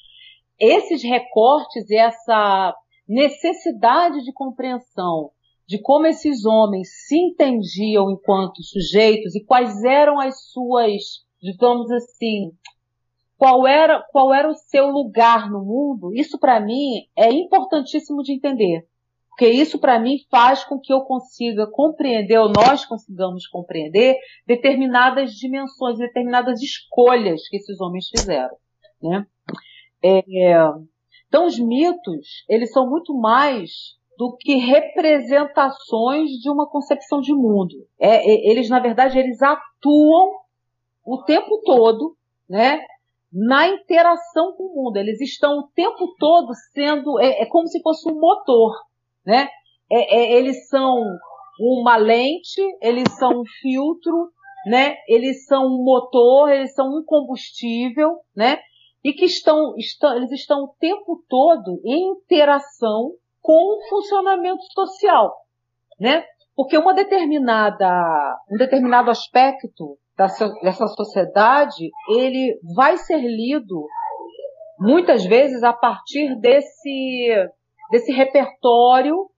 esses 0.59 1.03
recortes 1.03 1.89
e 1.89 1.97
essa 1.97 2.73
necessidade 3.07 4.23
de 4.23 4.33
compreensão 4.33 5.31
de 5.67 5.81
como 5.81 6.05
esses 6.05 6.45
homens 6.45 6.89
se 7.07 7.17
entendiam 7.17 8.11
enquanto 8.11 8.63
sujeitos 8.63 9.35
e 9.35 9.43
quais 9.43 9.83
eram 9.83 10.19
as 10.19 10.49
suas, 10.51 11.25
digamos 11.41 11.89
assim, 11.91 12.51
qual 13.37 13.67
era, 13.67 14.01
qual 14.11 14.33
era 14.33 14.49
o 14.49 14.55
seu 14.55 14.87
lugar 14.87 15.49
no 15.49 15.63
mundo, 15.63 16.13
isso 16.13 16.39
para 16.39 16.59
mim 16.59 17.07
é 17.15 17.31
importantíssimo 17.31 18.21
de 18.21 18.33
entender. 18.33 18.87
Porque 19.29 19.49
isso, 19.49 19.77
para 19.77 19.99
mim, 19.99 20.19
faz 20.31 20.63
com 20.63 20.79
que 20.79 20.93
eu 20.93 21.01
consiga 21.01 21.67
compreender, 21.69 22.37
ou 22.37 22.49
nós 22.49 22.85
consigamos 22.85 23.45
compreender, 23.47 24.15
determinadas 24.47 25.31
dimensões, 25.31 25.97
determinadas 25.97 26.61
escolhas 26.61 27.45
que 27.49 27.57
esses 27.57 27.81
homens 27.81 28.07
fizeram. 28.07 28.55
Né? 29.03 29.27
É, 30.01 30.23
então, 31.27 31.45
os 31.45 31.59
mitos, 31.59 32.45
eles 32.47 32.71
são 32.71 32.89
muito 32.89 33.13
mais 33.13 33.71
do 34.17 34.37
que 34.37 34.55
representações 34.55 36.29
de 36.41 36.49
uma 36.49 36.65
concepção 36.69 37.19
de 37.19 37.33
mundo. 37.33 37.75
É, 37.99 38.15
é, 38.15 38.49
eles, 38.49 38.69
na 38.69 38.79
verdade, 38.79 39.19
eles 39.19 39.41
atuam 39.41 40.31
o 41.05 41.23
tempo 41.23 41.61
todo, 41.65 42.15
né? 42.49 42.79
Na 43.35 43.67
interação 43.67 44.53
com 44.55 44.63
o 44.63 44.83
mundo. 44.83 44.97
Eles 44.97 45.19
estão 45.19 45.59
o 45.59 45.67
tempo 45.75 46.15
todo 46.17 46.53
sendo, 46.73 47.19
é, 47.19 47.41
é 47.41 47.45
como 47.45 47.67
se 47.67 47.81
fosse 47.81 48.09
um 48.09 48.17
motor 48.17 48.71
né? 49.25 49.49
É, 49.91 50.17
é, 50.17 50.33
eles 50.33 50.67
são 50.67 50.95
uma 51.59 51.97
lente, 51.97 52.61
eles 52.81 53.11
são 53.17 53.41
um 53.41 53.43
filtro, 53.61 54.29
né? 54.67 54.95
Eles 55.07 55.45
são 55.45 55.65
um 55.65 55.83
motor, 55.83 56.49
eles 56.49 56.73
são 56.73 56.87
um 56.87 57.03
combustível, 57.03 58.17
né? 58.35 58.59
E 59.03 59.13
que 59.13 59.25
estão, 59.25 59.75
estão 59.77 60.15
eles 60.15 60.31
estão 60.31 60.63
o 60.63 60.75
tempo 60.79 61.23
todo 61.27 61.81
em 61.83 62.11
interação 62.11 63.11
com 63.41 63.53
o 63.53 63.89
funcionamento 63.89 64.63
social, 64.73 65.33
né? 65.99 66.23
Porque 66.55 66.77
uma 66.77 66.93
determinada, 66.93 67.89
um 68.49 68.57
determinado 68.57 69.11
aspecto 69.11 69.97
dessa, 70.17 70.87
sociedade, 70.87 71.89
ele 72.09 72.59
vai 72.75 72.97
ser 72.97 73.19
lido 73.19 73.85
muitas 74.79 75.25
vezes 75.25 75.63
a 75.63 75.73
partir 75.73 76.35
desse 76.39 77.49
desse 77.91 78.11
repertório 78.11 79.29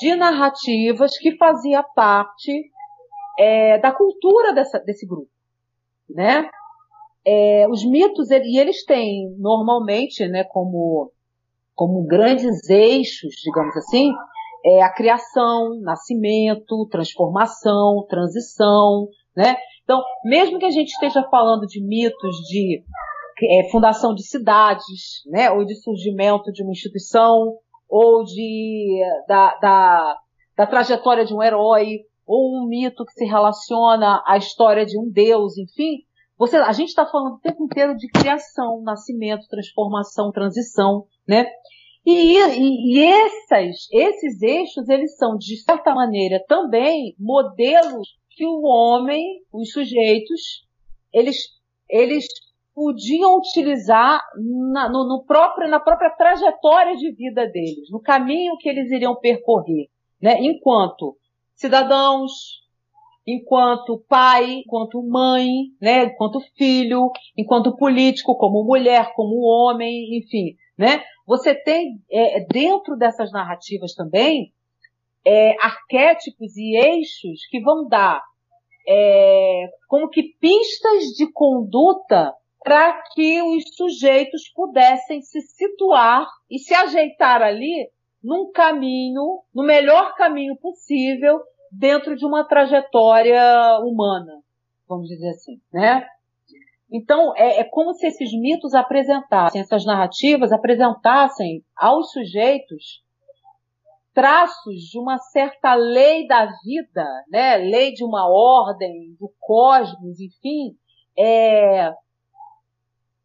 de 0.00 0.14
narrativas 0.14 1.16
que 1.16 1.36
fazia 1.36 1.82
parte 1.82 2.70
é, 3.38 3.78
da 3.78 3.90
cultura 3.92 4.52
dessa, 4.52 4.78
desse 4.80 5.06
grupo, 5.06 5.30
né? 6.10 6.50
É, 7.24 7.66
os 7.68 7.84
mitos 7.84 8.30
e 8.30 8.58
eles 8.58 8.84
têm 8.84 9.34
normalmente, 9.38 10.26
né, 10.28 10.44
como 10.44 11.10
como 11.74 12.04
grandes 12.06 12.68
eixos, 12.68 13.36
digamos 13.36 13.76
assim, 13.76 14.12
é 14.64 14.82
a 14.82 14.92
criação, 14.92 15.78
nascimento, 15.80 16.88
transformação, 16.90 18.04
transição, 18.08 19.08
né? 19.36 19.56
Então, 19.88 20.04
mesmo 20.22 20.58
que 20.58 20.66
a 20.66 20.70
gente 20.70 20.88
esteja 20.88 21.26
falando 21.30 21.66
de 21.66 21.82
mitos 21.82 22.36
de 22.46 22.84
é, 23.42 23.70
fundação 23.70 24.14
de 24.14 24.22
cidades, 24.22 25.22
né, 25.24 25.50
ou 25.50 25.64
de 25.64 25.74
surgimento 25.76 26.52
de 26.52 26.62
uma 26.62 26.72
instituição, 26.72 27.56
ou 27.88 28.22
de, 28.22 29.00
da, 29.26 29.56
da, 29.56 30.18
da 30.54 30.66
trajetória 30.66 31.24
de 31.24 31.32
um 31.32 31.42
herói, 31.42 32.00
ou 32.26 32.58
um 32.58 32.68
mito 32.68 33.02
que 33.06 33.12
se 33.12 33.24
relaciona 33.24 34.22
à 34.26 34.36
história 34.36 34.84
de 34.84 34.98
um 34.98 35.10
deus, 35.10 35.56
enfim. 35.56 36.04
Você, 36.36 36.58
a 36.58 36.72
gente 36.72 36.90
está 36.90 37.06
falando 37.06 37.36
o 37.36 37.40
tempo 37.40 37.64
inteiro 37.64 37.96
de 37.96 38.08
criação, 38.08 38.82
nascimento, 38.82 39.48
transformação, 39.48 40.30
transição, 40.30 41.06
né? 41.26 41.46
E, 42.04 42.36
e, 42.36 42.94
e 42.94 43.02
essas, 43.02 43.88
esses 43.90 44.42
eixos, 44.42 44.86
eles 44.86 45.16
são, 45.16 45.38
de 45.38 45.56
certa 45.56 45.94
maneira, 45.94 46.44
também 46.46 47.14
modelos 47.18 48.18
que 48.38 48.46
o 48.46 48.62
homem, 48.62 49.42
os 49.52 49.72
sujeitos, 49.72 50.64
eles, 51.12 51.36
eles 51.90 52.24
podiam 52.72 53.36
utilizar 53.36 54.22
na, 54.72 54.88
no, 54.88 55.08
no, 55.08 55.24
próprio, 55.26 55.68
na 55.68 55.80
própria 55.80 56.10
trajetória 56.10 56.94
de 56.96 57.10
vida 57.10 57.48
deles, 57.48 57.90
no 57.90 58.00
caminho 58.00 58.56
que 58.58 58.68
eles 58.68 58.92
iriam 58.92 59.16
percorrer, 59.16 59.88
né? 60.22 60.40
enquanto 60.40 61.16
cidadãos, 61.56 62.30
enquanto 63.26 64.04
pai, 64.08 64.62
enquanto 64.64 65.02
mãe, 65.02 65.48
né? 65.82 66.04
enquanto 66.04 66.38
filho, 66.56 67.10
enquanto 67.36 67.76
político, 67.76 68.36
como 68.36 68.62
mulher, 68.62 69.12
como 69.14 69.42
homem, 69.42 70.16
enfim. 70.16 70.54
Né? 70.78 71.02
Você 71.26 71.56
tem 71.56 72.00
é, 72.08 72.46
dentro 72.46 72.96
dessas 72.96 73.32
narrativas 73.32 73.94
também 73.94 74.52
é, 75.26 75.54
arquétipos 75.62 76.56
e 76.56 76.76
eixos 76.76 77.46
que 77.50 77.60
vão 77.60 77.88
dar 77.88 78.22
é, 78.88 79.66
como 79.86 80.08
que 80.08 80.22
pistas 80.40 81.04
de 81.16 81.30
conduta 81.32 82.32
para 82.64 83.00
que 83.14 83.42
os 83.42 83.64
sujeitos 83.76 84.50
pudessem 84.54 85.20
se 85.20 85.40
situar 85.40 86.26
e 86.50 86.58
se 86.58 86.74
ajeitar 86.74 87.42
ali 87.42 87.90
num 88.22 88.50
caminho, 88.50 89.42
no 89.54 89.64
melhor 89.64 90.14
caminho 90.16 90.56
possível, 90.56 91.38
dentro 91.70 92.16
de 92.16 92.24
uma 92.26 92.44
trajetória 92.44 93.78
humana, 93.80 94.40
vamos 94.88 95.06
dizer 95.06 95.28
assim, 95.30 95.60
né? 95.72 96.06
Então, 96.90 97.34
é, 97.36 97.60
é, 97.60 97.64
como 97.64 97.92
se 97.92 98.06
esses 98.06 98.32
mitos 98.32 98.74
apresentassem, 98.74 99.60
essas 99.60 99.84
narrativas 99.84 100.50
apresentassem 100.50 101.62
aos 101.76 102.10
sujeitos 102.10 103.02
traços 104.18 104.80
de 104.90 104.98
uma 104.98 105.16
certa 105.16 105.76
lei 105.76 106.26
da 106.26 106.46
vida, 106.64 107.06
né? 107.30 107.56
Lei 107.56 107.92
de 107.92 108.04
uma 108.04 108.28
ordem, 108.28 109.14
do 109.16 109.32
cosmos, 109.38 110.18
enfim, 110.18 110.76
é, 111.16 111.92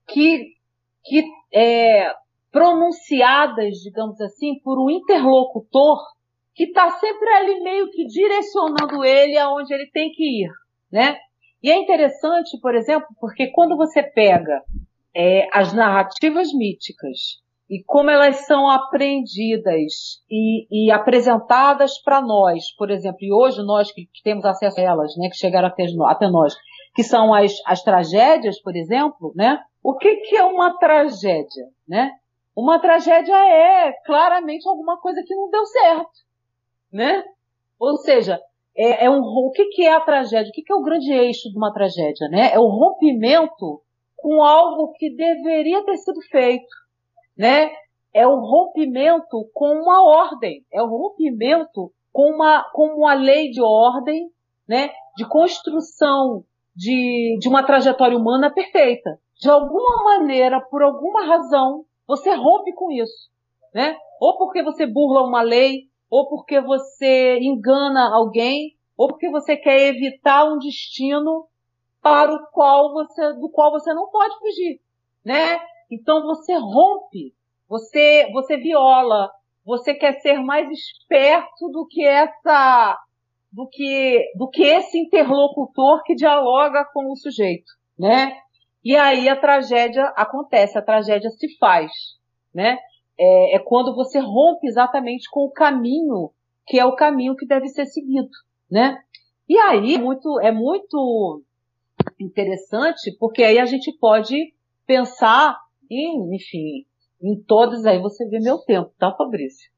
que, 0.08 0.54
que 1.04 1.24
é, 1.52 2.14
pronunciadas, 2.52 3.78
digamos 3.78 4.22
assim, 4.22 4.60
por 4.60 4.80
um 4.80 4.88
interlocutor 4.92 5.98
que 6.54 6.66
está 6.66 6.92
sempre 7.00 7.28
ali 7.28 7.60
meio 7.62 7.90
que 7.90 8.06
direcionando 8.06 9.04
ele 9.04 9.36
aonde 9.36 9.74
ele 9.74 9.90
tem 9.90 10.12
que 10.12 10.44
ir, 10.44 10.52
né? 10.92 11.18
E 11.64 11.72
é 11.72 11.76
interessante, 11.76 12.56
por 12.62 12.76
exemplo, 12.76 13.08
porque 13.20 13.48
quando 13.48 13.76
você 13.76 14.04
pega 14.04 14.62
é, 15.16 15.48
as 15.52 15.74
narrativas 15.74 16.54
míticas 16.54 17.42
e 17.74 17.84
como 17.86 18.12
elas 18.12 18.46
são 18.46 18.70
aprendidas 18.70 20.22
e, 20.30 20.68
e 20.70 20.92
apresentadas 20.92 21.98
para 21.98 22.22
nós, 22.22 22.72
por 22.78 22.92
exemplo, 22.92 23.18
e 23.22 23.34
hoje 23.34 23.64
nós 23.64 23.92
que, 23.92 24.08
temos 24.24 24.46
acesso 24.46 24.80
a 24.80 24.84
elas, 24.84 25.18
né, 25.18 25.28
que 25.28 25.36
chegaram 25.36 25.70
até, 25.70 25.86
até 26.06 26.28
nós, 26.30 26.54
que 26.94 27.04
são 27.04 27.34
as, 27.34 27.52
as 27.66 27.82
tragédias, 27.82 28.62
por 28.62 28.76
exemplo, 28.76 29.34
né? 29.36 29.60
O 29.84 29.98
que, 29.98 30.18
que 30.18 30.36
é 30.36 30.44
uma 30.44 30.78
tragédia, 30.78 31.66
né? 31.88 32.12
Uma 32.56 32.78
tragédia 32.78 33.34
é 33.34 33.92
claramente 34.06 34.70
alguma 34.70 35.00
coisa 35.00 35.24
que 35.26 35.36
não 35.36 35.50
deu 35.50 35.66
certo, 35.66 36.12
né? 36.92 37.24
Ou 37.80 37.98
seja, 37.98 38.40
é, 38.78 39.06
é 39.06 39.10
um, 39.10 39.20
o 39.20 39.50
que, 39.50 39.66
que 39.70 39.84
é 39.84 39.96
a 39.96 40.02
tragédia? 40.02 40.52
O 40.52 40.54
que, 40.54 40.62
que 40.62 40.72
é 40.72 40.76
o 40.76 40.84
grande 40.84 41.12
eixo 41.12 41.50
de 41.50 41.58
uma 41.58 41.74
tragédia, 41.74 42.28
né? 42.30 42.54
É 42.54 42.60
o 42.60 42.68
rompimento 42.68 43.82
com 44.16 44.44
algo 44.44 44.94
que 44.94 45.10
deveria 45.16 45.84
ter 45.84 45.98
sido 45.98 46.22
feito, 46.30 46.83
né? 47.38 47.72
É 48.14 48.28
o 48.28 48.40
rompimento 48.40 49.50
com 49.54 49.72
uma 49.82 50.04
ordem, 50.04 50.64
é 50.72 50.82
o 50.82 50.88
rompimento 50.88 51.92
com 52.12 52.30
uma, 52.32 52.64
com 52.72 52.96
uma 52.96 53.14
lei 53.14 53.50
de 53.50 53.62
ordem, 53.62 54.30
né? 54.68 54.92
De 55.18 55.28
construção 55.28 56.44
de, 56.76 57.38
de 57.40 57.48
uma 57.48 57.64
trajetória 57.64 58.18
humana 58.18 58.54
perfeita. 58.54 59.20
De 59.40 59.50
alguma 59.50 60.04
maneira, 60.04 60.62
por 60.62 60.84
alguma 60.84 61.26
razão, 61.26 61.86
você 62.08 62.34
rompe 62.34 62.74
com 62.74 62.92
isso, 62.92 63.30
né? 63.74 63.98
Ou 64.20 64.38
porque 64.38 64.64
você 64.64 64.86
burla 64.86 65.28
uma 65.28 65.42
lei, 65.42 65.88
ou 66.10 66.30
porque 66.30 66.62
você 66.62 67.40
engana 67.40 68.14
alguém, 68.14 68.76
ou 68.96 69.08
porque 69.08 69.30
você 69.30 69.58
quer 69.58 69.88
evitar 69.88 70.46
um 70.46 70.60
destino 70.60 71.48
para 72.02 72.32
o 72.32 72.48
qual 72.52 72.94
você, 72.94 73.34
do 73.34 73.50
qual 73.50 73.72
você 73.72 73.94
não 73.94 74.10
pode 74.10 74.38
fugir, 74.38 74.80
né? 75.26 75.60
Então 75.94 76.24
você 76.24 76.54
rompe, 76.56 77.34
você, 77.70 78.28
você 78.32 78.58
viola, 78.58 79.30
você 79.64 79.94
quer 79.94 80.20
ser 80.20 80.40
mais 80.42 80.70
esperto 80.72 81.70
do 81.72 81.86
que 81.86 82.04
essa, 82.04 82.98
do 83.52 83.68
que, 83.68 84.32
do 84.36 84.50
que 84.50 84.64
esse 84.64 84.98
interlocutor 84.98 86.02
que 86.04 86.16
dialoga 86.16 86.84
com 86.94 87.12
o 87.12 87.16
sujeito, 87.16 87.72
né? 87.98 88.36
E 88.84 88.96
aí 88.96 89.30
a 89.30 89.40
tragédia 89.40 90.06
acontece, 90.16 90.78
a 90.78 90.82
tragédia 90.82 91.30
se 91.30 91.58
faz, 91.58 91.92
né? 92.54 92.78
É, 93.18 93.56
é 93.56 93.60
quando 93.60 93.96
você 93.96 94.20
rompe 94.20 94.68
exatamente 94.68 95.30
com 95.30 95.42
o 95.42 95.52
caminho 95.52 96.32
que 96.66 96.80
é 96.80 96.86
o 96.86 96.96
caminho 96.96 97.36
que 97.36 97.46
deve 97.46 97.68
ser 97.68 97.86
seguido, 97.86 98.30
né? 98.72 98.98
E 99.48 99.58
aí 99.58 99.96
é 99.96 100.00
muito, 100.00 100.40
é 100.40 100.52
muito 100.52 101.44
interessante 102.20 103.16
porque 103.20 103.44
aí 103.44 103.60
a 103.60 103.66
gente 103.66 103.92
pode 104.00 104.54
pensar 104.86 105.63
enfim, 105.90 106.86
em 107.22 107.42
todas, 107.42 107.86
aí 107.86 108.00
você 108.00 108.28
vê 108.28 108.40
meu 108.40 108.58
tempo, 108.60 108.92
tá, 109.00 109.14
Fabrício? 109.16 109.72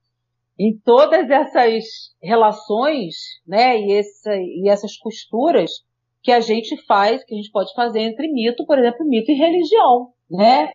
Em 0.57 0.77
todas 0.77 1.29
essas 1.29 1.83
relações, 2.21 3.15
né, 3.45 3.79
e, 3.79 3.91
essa, 3.93 4.35
e 4.35 4.69
essas 4.69 4.97
costuras 4.97 5.83
que 6.25 6.31
a 6.31 6.39
gente 6.39 6.75
faz, 6.87 7.23
que 7.23 7.35
a 7.35 7.37
gente 7.37 7.51
pode 7.51 7.71
fazer 7.75 7.99
entre 7.99 8.31
mito, 8.31 8.65
por 8.65 8.79
exemplo, 8.79 9.05
mito 9.05 9.31
e 9.31 9.35
religião, 9.35 10.11
né? 10.29 10.71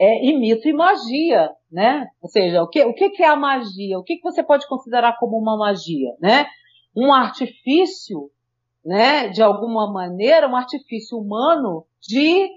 É, 0.00 0.24
e 0.24 0.38
mito 0.38 0.66
e 0.66 0.72
magia, 0.72 1.50
né? 1.70 2.06
Ou 2.22 2.28
seja, 2.30 2.62
o 2.62 2.68
que, 2.68 2.82
o 2.84 2.94
que, 2.94 3.22
é 3.22 3.26
a 3.26 3.36
magia? 3.36 3.98
O 3.98 4.02
que, 4.02 4.16
que 4.16 4.22
você 4.22 4.42
pode 4.42 4.66
considerar 4.66 5.18
como 5.18 5.36
uma 5.36 5.58
magia, 5.58 6.14
né? 6.22 6.46
Um 6.96 7.12
artifício, 7.12 8.30
né? 8.82 9.28
De 9.28 9.42
alguma 9.42 9.92
maneira, 9.92 10.48
um 10.48 10.56
artifício 10.56 11.18
humano 11.18 11.84
de, 12.00 12.48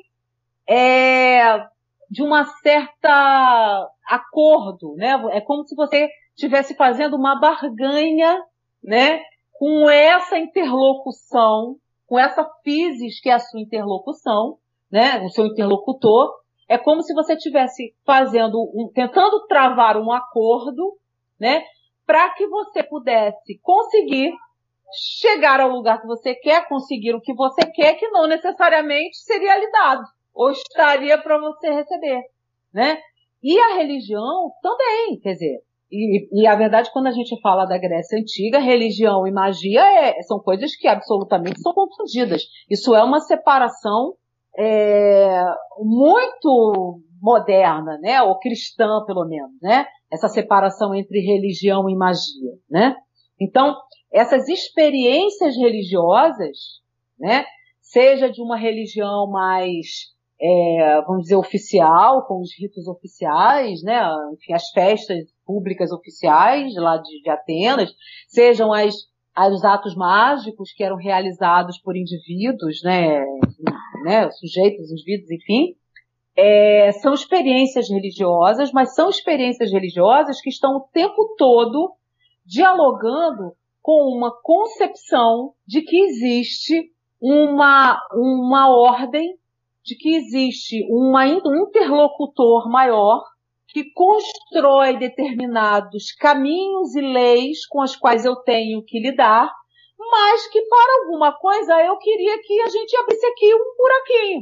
é, 0.65 1.67
de 2.11 2.21
uma 2.21 2.43
certa 2.43 3.89
acordo, 4.05 4.93
né? 4.97 5.19
É 5.31 5.41
como 5.41 5.63
se 5.65 5.73
você 5.75 6.07
estivesse 6.35 6.75
fazendo 6.75 7.15
uma 7.15 7.39
barganha, 7.39 8.37
né? 8.83 9.23
Com 9.57 9.89
essa 9.89 10.37
interlocução 10.37 11.77
com 12.11 12.19
essa 12.19 12.45
physis 12.61 13.21
que 13.21 13.29
é 13.29 13.33
a 13.35 13.39
sua 13.39 13.61
interlocução, 13.61 14.57
né, 14.91 15.23
o 15.23 15.29
seu 15.29 15.45
interlocutor, 15.45 16.29
é 16.67 16.77
como 16.77 17.01
se 17.01 17.13
você 17.13 17.35
estivesse 17.35 17.95
fazendo, 18.05 18.61
um, 18.75 18.91
tentando 18.93 19.47
travar 19.47 19.95
um 19.95 20.11
acordo, 20.11 20.97
né, 21.39 21.63
para 22.05 22.29
que 22.31 22.45
você 22.47 22.83
pudesse 22.83 23.57
conseguir 23.61 24.33
chegar 25.21 25.61
ao 25.61 25.69
lugar 25.69 26.01
que 26.01 26.07
você 26.07 26.35
quer, 26.35 26.67
conseguir 26.67 27.15
o 27.15 27.21
que 27.21 27.33
você 27.33 27.65
quer, 27.71 27.93
que 27.93 28.09
não 28.09 28.27
necessariamente 28.27 29.15
seria 29.15 29.57
lhe 29.57 29.71
dado, 29.71 30.03
ou 30.33 30.51
estaria 30.51 31.17
para 31.17 31.37
você 31.39 31.71
receber, 31.71 32.21
né? 32.73 32.97
E 33.43 33.59
a 33.59 33.75
religião 33.75 34.51
também, 34.61 35.19
quer 35.19 35.33
dizer, 35.33 35.61
e, 35.91 36.41
e, 36.41 36.47
a 36.47 36.55
verdade, 36.55 36.89
quando 36.93 37.07
a 37.07 37.11
gente 37.11 37.39
fala 37.41 37.65
da 37.65 37.77
Grécia 37.77 38.17
Antiga, 38.17 38.59
religião 38.59 39.27
e 39.27 39.31
magia 39.31 39.81
é, 39.81 40.21
são 40.21 40.39
coisas 40.39 40.73
que 40.73 40.87
absolutamente 40.87 41.59
são 41.59 41.73
confundidas. 41.73 42.43
Isso 42.69 42.95
é 42.95 43.03
uma 43.03 43.19
separação 43.19 44.13
é, 44.57 45.43
muito 45.79 47.01
moderna, 47.21 47.97
né? 48.01 48.21
Ou 48.21 48.39
cristã, 48.39 49.03
pelo 49.05 49.25
menos, 49.25 49.51
né? 49.61 49.85
Essa 50.09 50.29
separação 50.29 50.95
entre 50.95 51.19
religião 51.19 51.89
e 51.89 51.95
magia, 51.95 52.53
né? 52.69 52.95
Então, 53.39 53.75
essas 54.13 54.47
experiências 54.47 55.57
religiosas, 55.57 56.57
né? 57.19 57.45
Seja 57.81 58.29
de 58.29 58.41
uma 58.41 58.55
religião 58.55 59.29
mais 59.29 60.11
é, 60.41 61.01
vamos 61.05 61.23
dizer, 61.23 61.35
oficial, 61.35 62.25
com 62.25 62.41
os 62.41 62.49
ritos 62.57 62.87
oficiais, 62.87 63.83
né, 63.83 64.01
enfim, 64.33 64.53
as 64.53 64.69
festas 64.71 65.17
públicas 65.45 65.91
oficiais 65.91 66.73
lá 66.75 66.97
de, 66.97 67.21
de 67.21 67.29
Atenas, 67.29 67.93
sejam 68.27 68.73
as, 68.73 68.95
os 69.51 69.63
atos 69.63 69.95
mágicos 69.95 70.73
que 70.73 70.83
eram 70.83 70.95
realizados 70.95 71.79
por 71.79 71.95
indivíduos, 71.95 72.81
né, 72.83 73.23
né? 74.03 74.29
Sujeitos, 74.31 74.91
indivíduos, 74.91 75.29
enfim, 75.31 75.75
é, 76.35 76.91
são 76.93 77.13
experiências 77.13 77.89
religiosas, 77.89 78.71
mas 78.71 78.95
são 78.95 79.09
experiências 79.09 79.71
religiosas 79.71 80.41
que 80.41 80.49
estão 80.49 80.77
o 80.77 80.87
tempo 80.91 81.35
todo 81.37 81.93
dialogando 82.45 83.53
com 83.81 84.15
uma 84.15 84.31
concepção 84.41 85.53
de 85.67 85.81
que 85.81 85.97
existe 86.03 86.91
uma, 87.19 87.99
uma 88.13 88.69
ordem 88.69 89.35
de 89.83 89.95
que 89.95 90.15
existe 90.15 90.85
uma, 90.89 91.25
um 91.25 91.67
interlocutor 91.67 92.69
maior 92.69 93.23
que 93.67 93.85
constrói 93.93 94.97
determinados 94.97 96.11
caminhos 96.19 96.93
e 96.95 97.01
leis 97.01 97.65
com 97.67 97.81
as 97.81 97.95
quais 97.95 98.25
eu 98.25 98.35
tenho 98.37 98.83
que 98.85 98.99
lidar, 98.99 99.49
mas 99.97 100.47
que 100.47 100.61
para 100.63 101.03
alguma 101.03 101.31
coisa 101.37 101.81
eu 101.81 101.97
queria 101.97 102.37
que 102.41 102.61
a 102.61 102.67
gente 102.67 102.97
abrisse 102.97 103.25
aqui 103.25 103.53
um 103.55 103.75
buraquinho. 103.77 104.41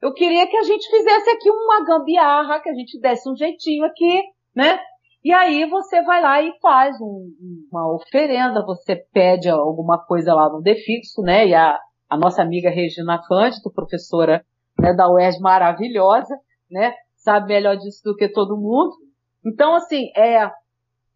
Eu 0.00 0.12
queria 0.12 0.46
que 0.46 0.56
a 0.56 0.62
gente 0.62 0.88
fizesse 0.88 1.30
aqui 1.30 1.50
uma 1.50 1.84
gambiarra, 1.84 2.60
que 2.60 2.68
a 2.68 2.74
gente 2.74 3.00
desse 3.00 3.28
um 3.28 3.34
jeitinho 3.34 3.84
aqui, 3.84 4.22
né? 4.54 4.78
E 5.24 5.32
aí 5.32 5.68
você 5.68 6.02
vai 6.02 6.22
lá 6.22 6.40
e 6.40 6.52
faz 6.60 6.96
um, 7.00 7.30
uma 7.72 7.92
oferenda, 7.94 8.64
você 8.64 8.96
pede 9.12 9.48
alguma 9.48 9.98
coisa 9.98 10.32
lá 10.32 10.48
no 10.48 10.62
defixo, 10.62 11.22
né? 11.22 11.48
E 11.48 11.54
a, 11.54 11.76
a 12.08 12.16
nossa 12.16 12.42
amiga 12.42 12.70
Regina 12.70 13.20
Cândido, 13.26 13.72
professora 13.72 14.44
né, 14.78 14.92
da 14.92 15.10
UERJ 15.10 15.40
maravilhosa, 15.40 16.38
né, 16.70 16.94
sabe 17.16 17.48
melhor 17.48 17.76
disso 17.76 18.00
do 18.04 18.16
que 18.16 18.28
todo 18.28 18.56
mundo. 18.56 18.92
Então, 19.44 19.74
assim, 19.74 20.10
é 20.16 20.50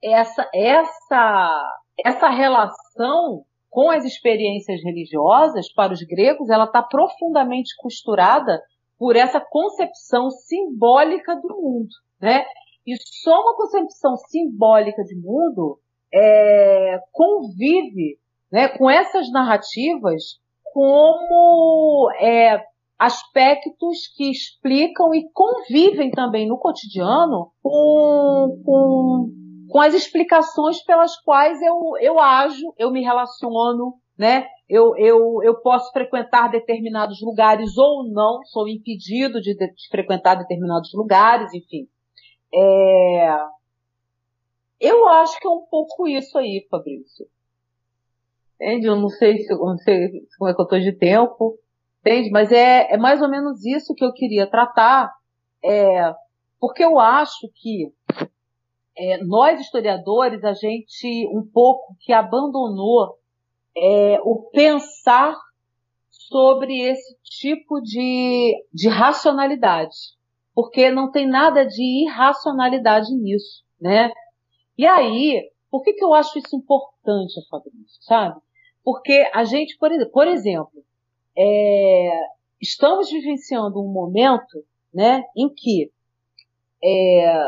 essa 0.03 0.49
essa 0.55 1.73
essa 2.05 2.29
relação 2.29 3.45
com 3.71 3.91
as 3.91 4.05
experiências 4.05 4.83
religiosas, 4.85 5.73
para 5.73 5.95
os 5.95 6.03
gregos, 6.03 6.51
ela 6.51 6.65
está 6.65 6.83
profundamente 6.83 7.75
costurada 7.79 8.61
por 8.99 9.17
essa 9.17 9.41
concepção 9.41 10.31
simbólica 10.31 11.35
do 11.37 11.49
mundo, 11.49 11.89
né? 12.21 12.45
E 12.87 12.95
só 12.99 13.33
uma 13.41 13.57
concepção 13.57 14.17
simbólica 14.17 15.03
de 15.05 15.17
mundo 15.17 15.79
é, 16.13 16.99
convive 17.13 18.19
né, 18.53 18.69
com 18.69 18.91
essas 18.91 19.31
narrativas 19.31 20.39
como 20.73 22.11
é, 22.21 22.63
aspectos 23.03 24.07
que 24.17 24.31
explicam 24.31 25.13
e 25.13 25.29
convivem 25.33 26.13
também 26.13 26.47
no 26.47 26.57
cotidiano 26.57 27.51
com, 27.61 28.63
com, 28.65 29.29
com 29.69 29.81
as 29.81 29.93
explicações 29.93 30.81
pelas 30.85 31.17
quais 31.23 31.61
eu, 31.63 31.97
eu 32.01 32.21
ajo, 32.21 32.73
eu 32.79 32.93
me 32.93 33.03
relaciono, 33.03 33.95
né? 34.17 34.47
Eu, 34.69 34.97
eu, 34.97 35.43
eu 35.43 35.61
posso 35.61 35.91
frequentar 35.91 36.49
determinados 36.49 37.21
lugares 37.21 37.77
ou 37.77 38.09
não, 38.09 38.41
sou 38.45 38.69
impedido 38.69 39.41
de, 39.41 39.57
de 39.57 39.89
frequentar 39.91 40.37
determinados 40.37 40.95
lugares, 40.95 41.53
enfim. 41.53 41.89
É... 42.55 43.37
Eu 44.81 45.09
acho 45.09 45.41
que 45.41 45.47
é 45.47 45.51
um 45.51 45.67
pouco 45.69 46.07
isso 46.07 46.39
aí, 46.39 46.65
Fabrício. 46.71 47.27
Entende? 48.55 48.87
Eu 48.87 48.95
não 48.95 49.09
sei, 49.09 49.39
se, 49.39 49.53
não 49.53 49.77
sei 49.79 50.09
como 50.39 50.51
é 50.51 50.55
que 50.55 50.61
eu 50.61 50.65
estou 50.65 50.79
de 50.79 50.93
tempo, 50.93 51.59
entende? 52.03 52.31
Mas 52.31 52.51
é, 52.53 52.93
é 52.93 52.97
mais 52.97 53.23
ou 53.23 53.29
menos 53.29 53.65
isso 53.65 53.95
que 53.95 54.05
eu 54.05 54.13
queria 54.13 54.47
tratar, 54.47 55.11
é, 55.65 56.13
porque 56.61 56.85
eu 56.85 56.99
acho 56.99 57.49
que 57.55 57.93
é, 58.97 59.25
nós 59.25 59.61
historiadores, 59.61 60.45
a 60.45 60.53
gente 60.53 61.27
um 61.33 61.49
pouco 61.51 61.97
que 62.01 62.13
abandonou 62.13 63.17
é, 63.77 64.21
o 64.23 64.51
pensar 64.53 65.35
sobre 66.11 66.81
esse 66.81 67.17
tipo 67.23 67.81
de, 67.81 68.53
de 68.73 68.89
racionalidade, 68.89 69.97
porque 70.55 70.91
não 70.91 71.11
tem 71.11 71.27
nada 71.27 71.65
de 71.65 72.05
irracionalidade 72.05 73.15
nisso, 73.15 73.65
né? 73.81 74.11
E 74.77 74.87
aí, 74.87 75.41
por 75.71 75.83
que, 75.83 75.93
que 75.93 76.05
eu 76.05 76.13
acho 76.13 76.39
isso 76.39 76.57
importante, 76.57 77.41
Fabrício, 77.49 78.03
sabe? 78.03 78.41
Porque 78.85 79.31
a 79.33 79.45
gente, 79.45 79.77
por, 79.79 79.91
por 80.11 80.27
exemplo, 80.27 80.85
é, 81.37 82.11
estamos 82.61 83.11
vivenciando 83.11 83.81
um 83.81 83.93
momento 83.93 84.65
né, 84.93 85.23
em 85.37 85.49
que 85.53 85.91
é, 86.83 87.45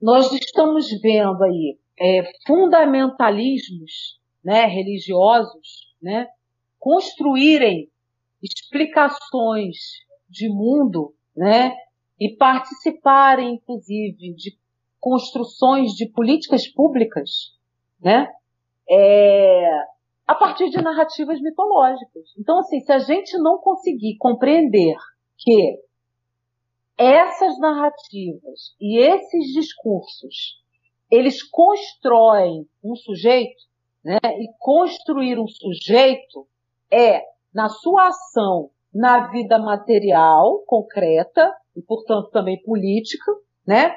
nós 0.00 0.32
estamos 0.32 0.88
vendo 1.00 1.42
aí 1.42 1.78
é, 2.00 2.30
fundamentalismos 2.46 4.18
né, 4.44 4.64
religiosos 4.66 5.94
né, 6.00 6.28
construírem 6.78 7.90
explicações 8.42 9.76
de 10.28 10.48
mundo 10.48 11.14
né, 11.36 11.74
e 12.20 12.36
participarem, 12.36 13.54
inclusive, 13.54 14.34
de 14.34 14.56
construções 15.00 15.92
de 15.92 16.06
políticas 16.06 16.66
públicas 16.66 17.56
né, 18.00 18.28
é, 18.90 19.68
a 20.28 20.34
partir 20.34 20.68
de 20.68 20.76
narrativas 20.82 21.40
mitológicas. 21.40 22.24
Então, 22.38 22.58
assim, 22.58 22.80
se 22.80 22.92
a 22.92 22.98
gente 22.98 23.38
não 23.38 23.56
conseguir 23.56 24.18
compreender 24.18 24.94
que 25.38 25.78
essas 26.98 27.58
narrativas 27.58 28.76
e 28.78 28.98
esses 28.98 29.54
discursos, 29.54 30.62
eles 31.10 31.42
constroem 31.42 32.68
um 32.84 32.94
sujeito, 32.94 33.56
né? 34.04 34.18
E 34.22 34.48
construir 34.58 35.38
um 35.38 35.48
sujeito 35.48 36.46
é, 36.92 37.22
na 37.54 37.70
sua 37.70 38.08
ação 38.08 38.70
na 38.92 39.28
vida 39.28 39.58
material, 39.58 40.62
concreta, 40.66 41.50
e 41.74 41.80
portanto 41.80 42.30
também 42.30 42.60
política, 42.62 43.32
né? 43.66 43.94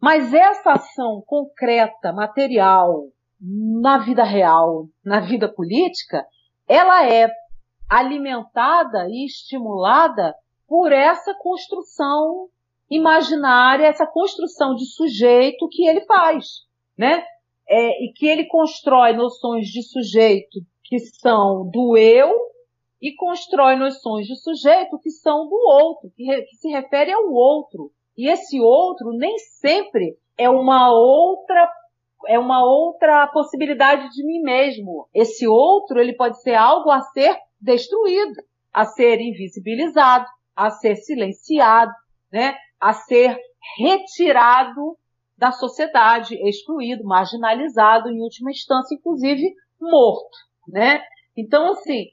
Mas 0.00 0.32
essa 0.32 0.72
ação 0.72 1.22
concreta, 1.26 2.12
material, 2.12 3.08
na 3.40 3.98
vida 3.98 4.22
real, 4.22 4.86
na 5.04 5.20
vida 5.20 5.48
política, 5.48 6.24
ela 6.68 7.06
é 7.06 7.28
alimentada 7.88 9.08
e 9.08 9.24
estimulada 9.24 10.34
por 10.68 10.92
essa 10.92 11.34
construção 11.34 12.48
imaginária, 12.88 13.86
essa 13.86 14.06
construção 14.06 14.74
de 14.74 14.84
sujeito 14.86 15.68
que 15.70 15.86
ele 15.86 16.02
faz, 16.02 16.46
né? 16.96 17.24
É, 17.68 18.04
e 18.04 18.12
que 18.12 18.26
ele 18.26 18.46
constrói 18.46 19.12
noções 19.12 19.68
de 19.68 19.82
sujeito 19.82 20.60
que 20.84 20.98
são 20.98 21.68
do 21.70 21.96
eu 21.96 22.36
e 23.00 23.14
constrói 23.14 23.76
noções 23.76 24.26
de 24.26 24.36
sujeito 24.36 24.98
que 24.98 25.10
são 25.10 25.48
do 25.48 25.54
outro, 25.54 26.10
que, 26.16 26.24
re, 26.24 26.42
que 26.42 26.56
se 26.56 26.68
refere 26.68 27.12
ao 27.12 27.32
outro. 27.32 27.92
E 28.16 28.28
esse 28.28 28.60
outro 28.60 29.12
nem 29.12 29.38
sempre 29.38 30.16
é 30.36 30.50
uma 30.50 30.92
outra 30.92 31.70
é 32.26 32.38
uma 32.38 32.64
outra 32.64 33.26
possibilidade 33.28 34.08
de 34.10 34.24
mim 34.24 34.40
mesmo. 34.40 35.08
Esse 35.14 35.46
outro, 35.46 36.00
ele 36.00 36.14
pode 36.14 36.40
ser 36.42 36.54
algo 36.54 36.90
a 36.90 37.00
ser 37.00 37.36
destruído, 37.60 38.42
a 38.72 38.84
ser 38.84 39.20
invisibilizado, 39.20 40.26
a 40.54 40.70
ser 40.70 40.96
silenciado, 40.96 41.92
né? 42.32 42.54
A 42.80 42.92
ser 42.92 43.38
retirado 43.78 44.96
da 45.36 45.52
sociedade, 45.52 46.34
excluído, 46.46 47.04
marginalizado, 47.04 48.10
em 48.10 48.20
última 48.20 48.50
instância, 48.50 48.94
inclusive 48.94 49.54
morto, 49.80 50.36
né? 50.68 51.02
Então, 51.36 51.70
assim, 51.72 52.06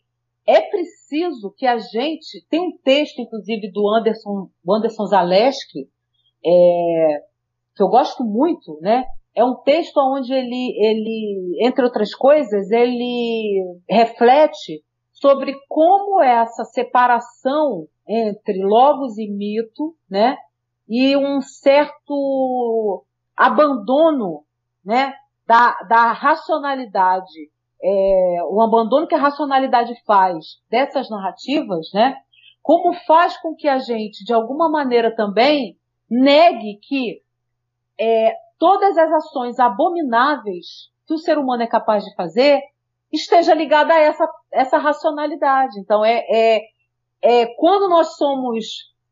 é 0.45 0.61
preciso 0.61 1.53
que 1.57 1.67
a 1.67 1.77
gente 1.77 2.45
tem 2.49 2.61
um 2.61 2.77
texto, 2.77 3.19
inclusive, 3.19 3.69
do 3.71 3.87
Anderson, 3.89 4.49
Anderson 4.67 5.05
Zaleski, 5.05 5.89
é, 6.45 7.21
que 7.75 7.83
eu 7.83 7.89
gosto 7.89 8.23
muito, 8.23 8.79
né? 8.81 9.03
É 9.37 9.43
um 9.43 9.53
texto 9.53 9.97
onde 9.97 10.33
ele, 10.33 10.73
ele, 10.79 11.59
entre 11.61 11.85
outras 11.85 12.11
coisas, 12.15 12.71
ele 12.71 13.77
reflete 13.87 14.83
sobre 15.11 15.53
como 15.69 16.23
essa 16.23 16.63
separação 16.63 17.85
entre 18.09 18.63
logos 18.63 19.15
e 19.19 19.29
mito, 19.29 19.95
né, 20.09 20.35
e 20.89 21.15
um 21.15 21.39
certo 21.39 23.05
abandono, 23.35 24.43
né, 24.83 25.13
da, 25.45 25.77
da 25.87 26.11
racionalidade, 26.13 27.51
é, 27.83 28.39
o 28.49 28.59
abandono 28.59 29.07
que 29.07 29.13
a 29.13 29.19
racionalidade 29.19 29.93
faz 30.03 30.59
dessas 30.67 31.11
narrativas, 31.11 31.91
né, 31.93 32.15
como 32.63 32.91
faz 33.05 33.39
com 33.39 33.53
que 33.55 33.67
a 33.67 33.77
gente, 33.77 34.25
de 34.25 34.33
alguma 34.33 34.67
maneira 34.67 35.15
também, 35.15 35.77
negue 36.09 36.79
que 36.81 37.21
é, 37.99 38.46
todas 38.57 38.97
as 38.97 39.11
ações 39.11 39.59
abomináveis 39.59 40.89
que 41.07 41.13
o 41.13 41.17
ser 41.17 41.37
humano 41.37 41.63
é 41.63 41.67
capaz 41.67 42.03
de 42.03 42.13
fazer 42.15 42.61
esteja 43.11 43.53
ligada 43.53 43.93
a 43.93 43.99
essa, 43.99 44.27
essa 44.51 44.77
racionalidade. 44.77 45.79
Então, 45.79 46.03
é, 46.03 46.23
é, 46.29 46.61
é 47.21 47.45
quando 47.57 47.89
nós 47.89 48.17
somos, 48.17 48.65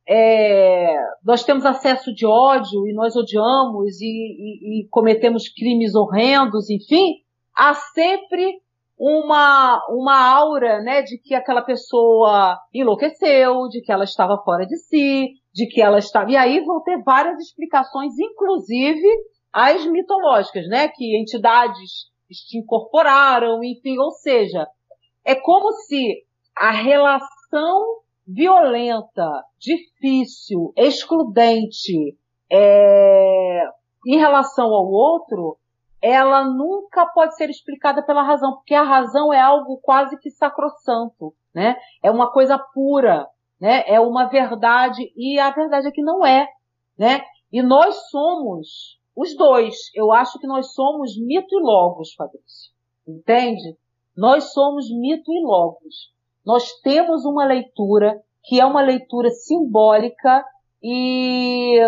é, 0.08 0.95
nós 1.23 1.43
temos 1.43 1.65
acesso 1.65 2.13
de 2.13 2.25
ódio 2.25 2.88
e 2.88 2.93
nós 2.93 3.15
odiamos 3.15 4.01
e, 4.01 4.05
e, 4.05 4.81
e 4.81 4.88
cometemos 4.89 5.47
crimes 5.47 5.95
horrendos, 5.95 6.69
enfim, 6.69 7.21
há 7.55 7.73
sempre 7.73 8.60
uma, 8.97 9.81
uma 9.89 10.38
aura, 10.38 10.81
né, 10.81 11.01
de 11.01 11.17
que 11.17 11.34
aquela 11.34 11.62
pessoa 11.62 12.58
enlouqueceu, 12.73 13.67
de 13.69 13.81
que 13.81 13.91
ela 13.91 14.05
estava 14.05 14.38
fora 14.43 14.65
de 14.65 14.77
si, 14.77 15.34
de 15.53 15.67
que 15.67 15.81
ela 15.81 15.97
estava, 15.97 16.31
e 16.31 16.38
aí 16.38 16.63
vão 16.63 16.81
ter 16.81 17.01
várias 17.03 17.39
explicações, 17.39 18.13
inclusive 18.17 19.08
as 19.55 19.85
mitológicas, 19.85 20.67
né? 20.67 20.89
Que 20.89 21.17
entidades 21.17 22.09
te 22.27 22.57
incorporaram, 22.57 23.63
enfim, 23.63 23.97
ou 23.97 24.11
seja, 24.11 24.67
é 25.23 25.33
como 25.33 25.71
se 25.71 26.25
a 26.53 26.71
relação 26.71 28.01
violenta, 28.27 29.45
difícil, 29.57 30.73
excludente 30.75 32.17
é, 32.51 33.63
em 34.05 34.17
relação 34.17 34.65
ao 34.73 34.87
outro, 34.87 35.57
ela 36.01 36.43
nunca 36.43 37.05
pode 37.05 37.37
ser 37.37 37.49
explicada 37.49 38.03
pela 38.03 38.23
razão, 38.23 38.55
porque 38.55 38.75
a 38.75 38.83
razão 38.83 39.33
é 39.33 39.39
algo 39.39 39.79
quase 39.81 40.19
que 40.19 40.31
sacrossanto, 40.31 41.33
né? 41.53 41.77
É 42.03 42.11
uma 42.11 42.29
coisa 42.29 42.59
pura, 42.59 43.25
né? 43.61 43.85
É 43.87 44.01
uma 44.01 44.25
verdade 44.25 45.13
e 45.15 45.39
a 45.39 45.49
verdade 45.51 45.87
é 45.87 45.91
que 45.91 46.01
não 46.01 46.25
é, 46.25 46.45
né? 46.97 47.21
E 47.53 47.61
nós 47.61 48.09
somos 48.09 48.99
os 49.15 49.36
dois. 49.36 49.75
Eu 49.93 50.12
acho 50.12 50.39
que 50.39 50.47
nós 50.47 50.73
somos 50.73 51.17
mito 51.17 51.58
e 51.58 51.62
logos, 51.62 52.13
Fabrício. 52.13 52.71
Entende? 53.08 53.78
Nós 54.15 54.51
somos 54.54 54.86
mito 54.89 55.32
e 55.32 55.41
logos. 55.43 56.12
Nós 56.45 56.71
temos 56.82 57.25
uma 57.25 57.45
leitura 57.45 58.21
que 58.43 58.60
é 58.60 58.65
uma 58.65 58.82
leitura 58.82 59.30
simbólica 59.30 60.43
e, 60.82 61.80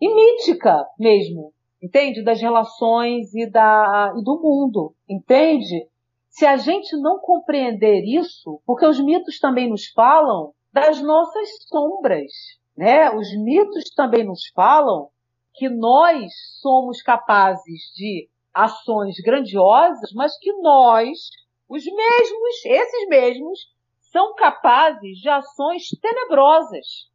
e 0.00 0.14
mítica 0.14 0.86
mesmo. 0.98 1.52
Entende? 1.82 2.22
Das 2.22 2.40
relações 2.40 3.34
e, 3.34 3.50
da, 3.50 4.12
e 4.16 4.22
do 4.22 4.40
mundo. 4.40 4.94
Entende? 5.08 5.88
se 6.32 6.46
a 6.46 6.56
gente 6.56 6.96
não 6.96 7.18
compreender 7.18 8.02
isso, 8.04 8.60
porque 8.64 8.86
os 8.86 8.98
mitos 8.98 9.38
também 9.38 9.68
nos 9.68 9.88
falam 9.90 10.52
das 10.72 11.00
nossas 11.02 11.48
sombras, 11.68 12.32
né? 12.74 13.10
Os 13.14 13.28
mitos 13.42 13.84
também 13.94 14.24
nos 14.24 14.40
falam 14.54 15.08
que 15.54 15.68
nós 15.68 16.32
somos 16.60 17.02
capazes 17.02 17.92
de 17.94 18.28
ações 18.52 19.16
grandiosas, 19.24 20.12
mas 20.14 20.38
que 20.38 20.52
nós, 20.54 21.30
os 21.68 21.84
mesmos, 21.84 22.64
esses 22.64 23.08
mesmos, 23.08 23.58
são 24.00 24.34
capazes 24.34 25.18
de 25.18 25.28
ações 25.28 25.84
tenebrosas, 26.00 27.10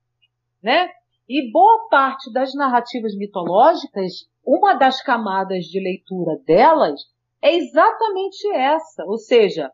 né? 0.61 0.89
E 1.29 1.51
boa 1.51 1.87
parte 1.89 2.31
das 2.31 2.53
narrativas 2.55 3.15
mitológicas, 3.15 4.27
uma 4.45 4.73
das 4.73 5.03
camadas 5.03 5.65
de 5.65 5.79
leitura 5.79 6.37
delas 6.45 7.01
é 7.41 7.55
exatamente 7.55 8.47
essa, 8.55 9.03
ou 9.05 9.17
seja, 9.17 9.71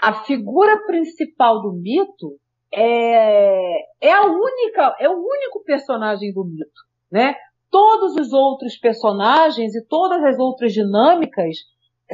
a 0.00 0.24
figura 0.24 0.84
principal 0.86 1.60
do 1.60 1.72
mito 1.72 2.38
é, 2.72 3.82
é 4.00 4.12
a 4.12 4.24
única, 4.26 4.96
é 4.98 5.08
o 5.08 5.16
único 5.16 5.62
personagem 5.64 6.32
do 6.32 6.44
mito, 6.44 6.80
né? 7.10 7.36
Todos 7.70 8.16
os 8.16 8.32
outros 8.32 8.78
personagens 8.78 9.74
e 9.74 9.86
todas 9.86 10.22
as 10.24 10.38
outras 10.38 10.72
dinâmicas 10.72 11.56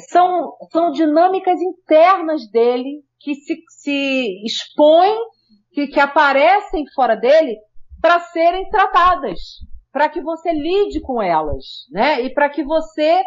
são, 0.08 0.52
são 0.72 0.90
dinâmicas 0.90 1.60
internas 1.60 2.48
dele 2.50 3.04
que 3.20 3.34
se, 3.34 3.56
se 3.68 4.44
expõem, 4.44 5.16
que, 5.72 5.86
que 5.86 6.00
aparecem 6.00 6.84
fora 6.94 7.16
dele 7.16 7.56
para 8.00 8.20
serem 8.20 8.68
tratadas, 8.68 9.38
para 9.92 10.08
que 10.08 10.20
você 10.20 10.52
lide 10.52 11.00
com 11.00 11.22
elas, 11.22 11.64
né? 11.90 12.20
E 12.20 12.32
para 12.32 12.50
que 12.50 12.62
você 12.62 13.22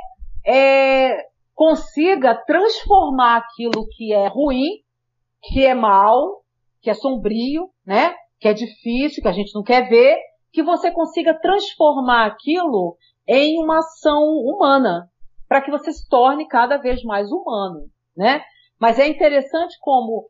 é, 0.46 1.18
consiga 1.56 2.36
transformar 2.46 3.38
aquilo 3.38 3.88
que 3.96 4.14
é 4.14 4.28
ruim, 4.28 4.82
que 5.42 5.66
é 5.66 5.74
mal, 5.74 6.44
que 6.82 6.90
é 6.90 6.94
sombrio, 6.94 7.70
né? 7.86 8.14
Que 8.40 8.50
é 8.50 8.54
difícil, 8.54 9.24
que 9.24 9.28
a 9.28 9.34
gente 9.34 9.54
não 9.56 9.64
quer 9.64 9.90
ver, 9.90 10.18
que 10.52 10.64
você 10.64 10.92
consiga 10.92 11.40
transformar 11.40 12.26
aquilo 12.26 12.98
em 13.28 13.62
uma 13.62 13.80
ação 13.80 14.24
humana, 14.24 15.10
para 15.48 15.62
que 15.62 15.72
você 15.72 15.92
se 15.92 16.08
torne 16.10 16.48
cada 16.48 16.78
vez 16.78 17.04
mais 17.04 17.32
humano, 17.32 17.90
né? 18.16 18.42
Mas 18.80 19.00
é 19.00 19.08
interessante 19.08 19.78
como 19.82 20.30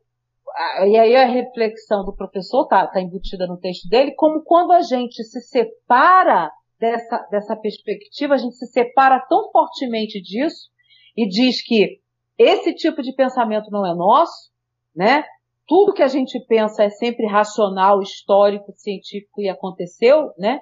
e 0.86 0.98
aí 0.98 1.14
a 1.14 1.26
reflexão 1.26 2.04
do 2.04 2.14
professor 2.14 2.62
está 2.62 2.86
tá 2.86 3.00
embutida 3.00 3.46
no 3.46 3.58
texto 3.58 3.88
dele, 3.88 4.14
como 4.16 4.42
quando 4.42 4.72
a 4.72 4.80
gente 4.80 5.22
se 5.22 5.40
separa 5.40 6.50
dessa, 6.80 7.18
dessa 7.30 7.56
perspectiva, 7.56 8.34
a 8.34 8.38
gente 8.38 8.56
se 8.56 8.66
separa 8.66 9.20
tão 9.28 9.50
fortemente 9.52 10.20
disso, 10.20 10.68
e 11.16 11.28
diz 11.28 11.62
que 11.62 12.00
esse 12.38 12.74
tipo 12.74 13.02
de 13.02 13.12
pensamento 13.14 13.70
não 13.70 13.84
é 13.84 13.94
nosso, 13.94 14.50
né? 14.94 15.24
Tudo 15.68 15.92
que 15.92 16.02
a 16.02 16.08
gente 16.08 16.40
pensa 16.46 16.82
é 16.82 16.90
sempre 16.90 17.26
racional, 17.26 18.00
histórico, 18.00 18.72
científico 18.74 19.40
e 19.40 19.48
aconteceu, 19.48 20.32
né? 20.38 20.60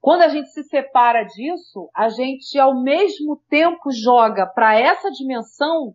Quando 0.00 0.22
a 0.22 0.28
gente 0.28 0.48
se 0.48 0.64
separa 0.64 1.22
disso, 1.22 1.88
a 1.94 2.08
gente 2.08 2.58
ao 2.58 2.82
mesmo 2.82 3.40
tempo 3.48 3.92
joga 3.92 4.46
para 4.46 4.76
essa 4.76 5.10
dimensão 5.10 5.94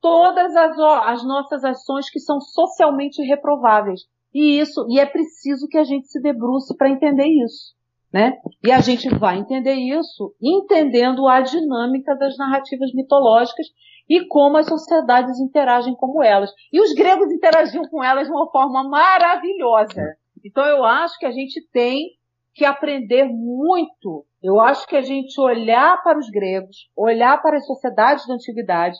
todas 0.00 0.54
as, 0.54 0.78
as 0.78 1.24
nossas 1.24 1.64
ações 1.64 2.10
que 2.10 2.20
são 2.20 2.40
socialmente 2.40 3.22
reprováveis. 3.22 4.02
E 4.34 4.58
isso, 4.60 4.84
e 4.90 5.00
é 5.00 5.06
preciso 5.06 5.68
que 5.68 5.78
a 5.78 5.84
gente 5.84 6.08
se 6.08 6.20
debruce 6.20 6.76
para 6.76 6.90
entender 6.90 7.26
isso 7.26 7.78
né? 8.12 8.38
E 8.64 8.72
a 8.72 8.80
gente 8.80 9.08
vai 9.16 9.38
entender 9.38 9.74
isso 9.74 10.34
entendendo 10.40 11.26
a 11.28 11.40
dinâmica 11.40 12.16
das 12.16 12.36
narrativas 12.36 12.92
mitológicas 12.94 13.66
e 14.08 14.26
como 14.26 14.56
as 14.56 14.66
sociedades 14.66 15.38
interagem 15.38 15.94
com 15.94 16.22
elas. 16.22 16.50
E 16.72 16.80
os 16.80 16.92
gregos 16.92 17.30
interagiam 17.30 17.84
com 17.90 18.02
elas 18.02 18.26
de 18.26 18.32
uma 18.32 18.50
forma 18.50 18.88
maravilhosa. 18.88 20.16
Então 20.44 20.64
eu 20.64 20.84
acho 20.84 21.18
que 21.18 21.26
a 21.26 21.30
gente 21.30 21.60
tem 21.72 22.16
que 22.54 22.64
aprender 22.64 23.24
muito. 23.24 24.24
Eu 24.42 24.60
acho 24.60 24.86
que 24.86 24.96
a 24.96 25.02
gente 25.02 25.38
olhar 25.40 26.02
para 26.02 26.18
os 26.18 26.28
gregos, 26.30 26.88
olhar 26.96 27.40
para 27.42 27.56
as 27.56 27.66
sociedades 27.66 28.26
da 28.26 28.34
antiguidade, 28.34 28.96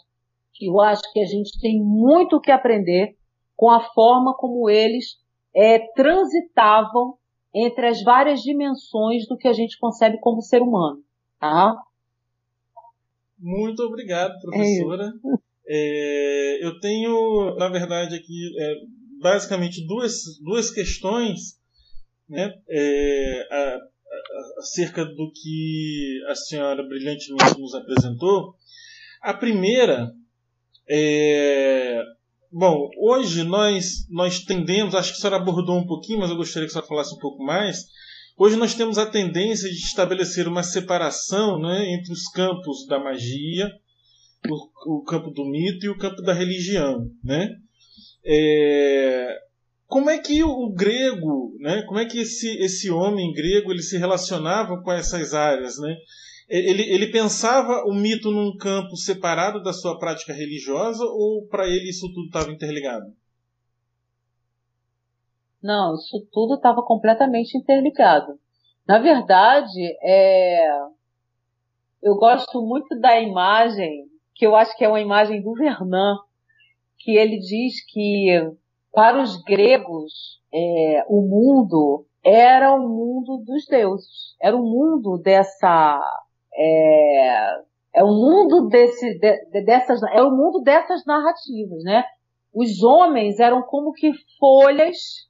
eu 0.61 0.81
acho 0.81 1.03
que 1.13 1.21
a 1.21 1.25
gente 1.25 1.59
tem 1.61 1.81
muito 1.81 2.37
o 2.37 2.41
que 2.41 2.51
aprender 2.51 3.17
com 3.57 3.71
a 3.71 3.81
forma 3.81 4.35
como 4.37 4.69
eles 4.69 5.17
é, 5.55 5.79
transitavam 5.95 7.15
entre 7.55 7.87
as 7.87 8.03
várias 8.03 8.41
dimensões 8.41 9.27
do 9.27 9.37
que 9.37 9.49
a 9.49 9.53
gente 9.53 9.79
concebe 9.79 10.19
como 10.21 10.43
ser 10.43 10.61
humano, 10.61 11.03
tá? 11.41 11.77
Muito 13.39 13.83
obrigado, 13.83 14.41
professora. 14.41 15.13
É, 15.67 16.65
eu 16.65 16.79
tenho, 16.81 17.55
na 17.57 17.69
verdade, 17.69 18.15
aqui 18.15 18.51
é, 18.59 18.75
basicamente 19.21 19.87
duas, 19.87 20.23
duas 20.43 20.71
questões 20.71 21.59
né, 22.29 22.55
é, 22.69 23.49
a, 23.51 23.57
a, 23.57 24.61
acerca 24.61 25.05
do 25.05 25.31
que 25.33 26.23
a 26.29 26.35
senhora 26.35 26.83
brilhantemente 26.83 27.59
nos 27.59 27.75
apresentou. 27.75 28.55
A 29.23 29.35
primeira 29.35 30.13
é 30.89 32.03
Bom, 32.51 32.89
hoje 32.97 33.45
nós, 33.45 34.07
nós 34.09 34.41
tendemos, 34.41 34.95
acho 34.95 35.11
que 35.11 35.19
a 35.19 35.21
senhora 35.21 35.37
abordou 35.37 35.77
um 35.77 35.87
pouquinho, 35.87 36.21
mas 36.21 36.31
eu 36.31 36.37
gostaria 36.37 36.67
que 36.67 36.71
a 36.71 36.73
senhora 36.73 36.89
falasse 36.89 37.15
um 37.15 37.19
pouco 37.19 37.45
mais. 37.45 37.85
Hoje 38.41 38.55
nós 38.55 38.73
temos 38.73 38.99
a 38.99 39.07
tendência 39.07 39.69
de 39.69 39.75
estabelecer 39.75 40.47
uma 40.47 40.63
separação 40.63 41.59
né, 41.59 41.93
entre 41.93 42.13
os 42.13 42.29
campos 42.29 42.87
da 42.87 42.97
magia, 42.97 43.69
o, 44.49 44.99
o, 44.99 45.03
campo 45.03 45.33
do 45.33 45.45
mito 45.45 45.85
e 45.85 45.89
o 45.89 45.99
campo 45.99 46.23
da 46.23 46.33
religião. 46.33 47.11
Né? 47.25 47.51
É, 48.25 49.37
como 49.89 50.09
é 50.09 50.19
que 50.19 50.41
o 50.45 50.73
grego, 50.73 51.57
né, 51.59 51.83
como 51.83 51.99
é 51.99 52.05
que 52.05 52.21
esse, 52.21 52.49
esse 52.63 52.89
homem 52.89 53.33
grego 53.33 53.73
ele 53.73 53.83
se 53.83 53.99
relacionava 53.99 54.81
com 54.85 54.93
essas 54.93 55.35
áreas? 55.35 55.77
Né? 55.79 55.97
ele, 56.49 56.83
ele 56.83 57.09
pensava 57.09 57.83
o 57.87 57.93
mito 57.93 58.31
num 58.31 58.57
campo 58.57 58.97
separado 58.97 59.61
da 59.65 59.73
sua 59.73 59.99
prática 59.99 60.33
religiosa 60.33 61.05
ou 61.05 61.45
para 61.49 61.67
ele 61.67 61.91
isso 61.91 62.07
tudo 62.15 62.27
estava 62.27 62.53
interligado? 62.53 63.07
Não, 65.63 65.95
isso 65.95 66.27
tudo 66.33 66.55
estava 66.55 66.83
completamente 66.83 67.57
interligado. 67.57 68.39
Na 68.87 68.99
verdade, 68.99 69.97
é... 70.03 70.69
eu 72.03 72.15
gosto 72.17 72.63
muito 72.63 72.99
da 72.99 73.21
imagem, 73.21 74.07
que 74.35 74.47
eu 74.47 74.55
acho 74.55 74.77
que 74.77 74.85
é 74.85 74.89
uma 74.89 75.01
imagem 75.01 75.43
do 75.43 75.53
Vernon, 75.55 76.17
que 76.99 77.17
ele 77.17 77.39
diz 77.39 77.85
que 77.93 78.53
para 78.93 79.21
os 79.21 79.43
gregos 79.43 80.41
é, 80.53 81.05
o 81.09 81.23
mundo 81.23 82.07
era 82.25 82.73
o 82.75 82.89
mundo 82.89 83.39
dos 83.45 83.67
deuses, 83.67 84.37
era 84.41 84.57
o 84.57 84.63
mundo 84.63 85.19
dessa 85.19 86.01
é, 86.55 87.61
é 87.95 88.05
o 88.05 88.09
mundo 88.09 88.69
desse, 88.69 89.19
de, 89.19 89.63
dessas, 89.65 90.01
é 90.13 90.23
o 90.23 90.31
mundo 90.31 90.61
dessas 90.63 91.05
narrativas, 91.05 91.83
né? 91.85 92.05
Os 92.53 92.83
homens 92.83 93.39
eram 93.39 93.63
como 93.63 93.93
que 93.93 94.11
folhas 94.39 95.28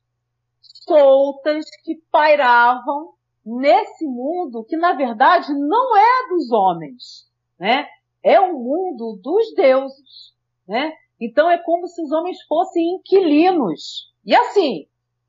soltas 0.88 1.64
que 1.85 1.94
pairavam 2.11 3.12
nesse 3.44 4.05
mundo 4.07 4.64
que 4.64 4.77
na 4.77 4.94
verdade 4.94 5.53
não 5.55 5.96
é 5.96 6.29
dos 6.29 6.51
homens, 6.51 7.29
né? 7.59 7.87
É 8.22 8.40
o 8.40 8.53
mundo 8.53 9.20
dos 9.22 9.55
deuses, 9.55 10.35
né? 10.66 10.92
Então 11.20 11.48
é 11.48 11.59
como 11.59 11.87
se 11.87 12.03
os 12.03 12.11
homens 12.11 12.38
fossem 12.48 12.96
inquilinos. 12.96 14.12
E 14.24 14.35
assim, 14.35 14.87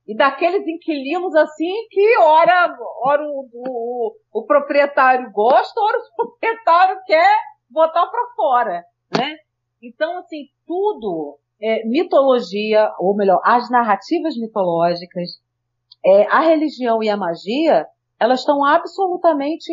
e 0.08 0.16
daqueles 0.16 0.68
inquilinos 0.68 1.36
assim 1.36 1.72
que 1.92 2.18
ora, 2.18 2.76
ora 3.04 3.24
o, 3.24 3.48
o, 3.54 4.16
o 4.34 4.46
proprietário 4.46 5.32
gosta, 5.32 5.80
ora 5.80 5.98
o 6.00 6.16
proprietário 6.18 7.00
quer 7.06 7.38
botar 7.70 8.08
para 8.08 8.34
fora, 8.36 8.84
né? 9.16 9.36
Então, 9.82 10.18
assim, 10.18 10.48
tudo, 10.66 11.38
é, 11.62 11.86
mitologia, 11.88 12.92
ou 13.00 13.16
melhor, 13.16 13.40
as 13.44 13.70
narrativas 13.70 14.36
mitológicas, 14.38 15.40
é, 16.06 16.24
a 16.28 16.42
religião 16.42 17.04
e 17.04 17.10
a 17.10 17.18
magia, 17.18 17.86
elas 18.20 18.40
estão 18.40 18.64
absolutamente 18.66 19.72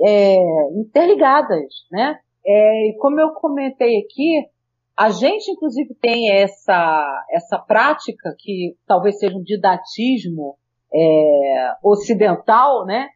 é, 0.00 0.36
interligadas, 0.78 1.86
né? 1.90 2.18
É, 2.46 2.92
como 2.98 3.20
eu 3.20 3.30
comentei 3.32 3.98
aqui, 3.98 4.48
a 4.96 5.10
gente, 5.10 5.50
inclusive, 5.50 5.94
tem 5.94 6.30
essa, 6.32 7.24
essa 7.30 7.58
prática, 7.58 8.34
que 8.38 8.74
talvez 8.86 9.18
seja 9.18 9.36
um 9.36 9.42
didatismo 9.42 10.56
é, 10.92 11.72
ocidental, 11.82 12.84
né? 12.86 13.08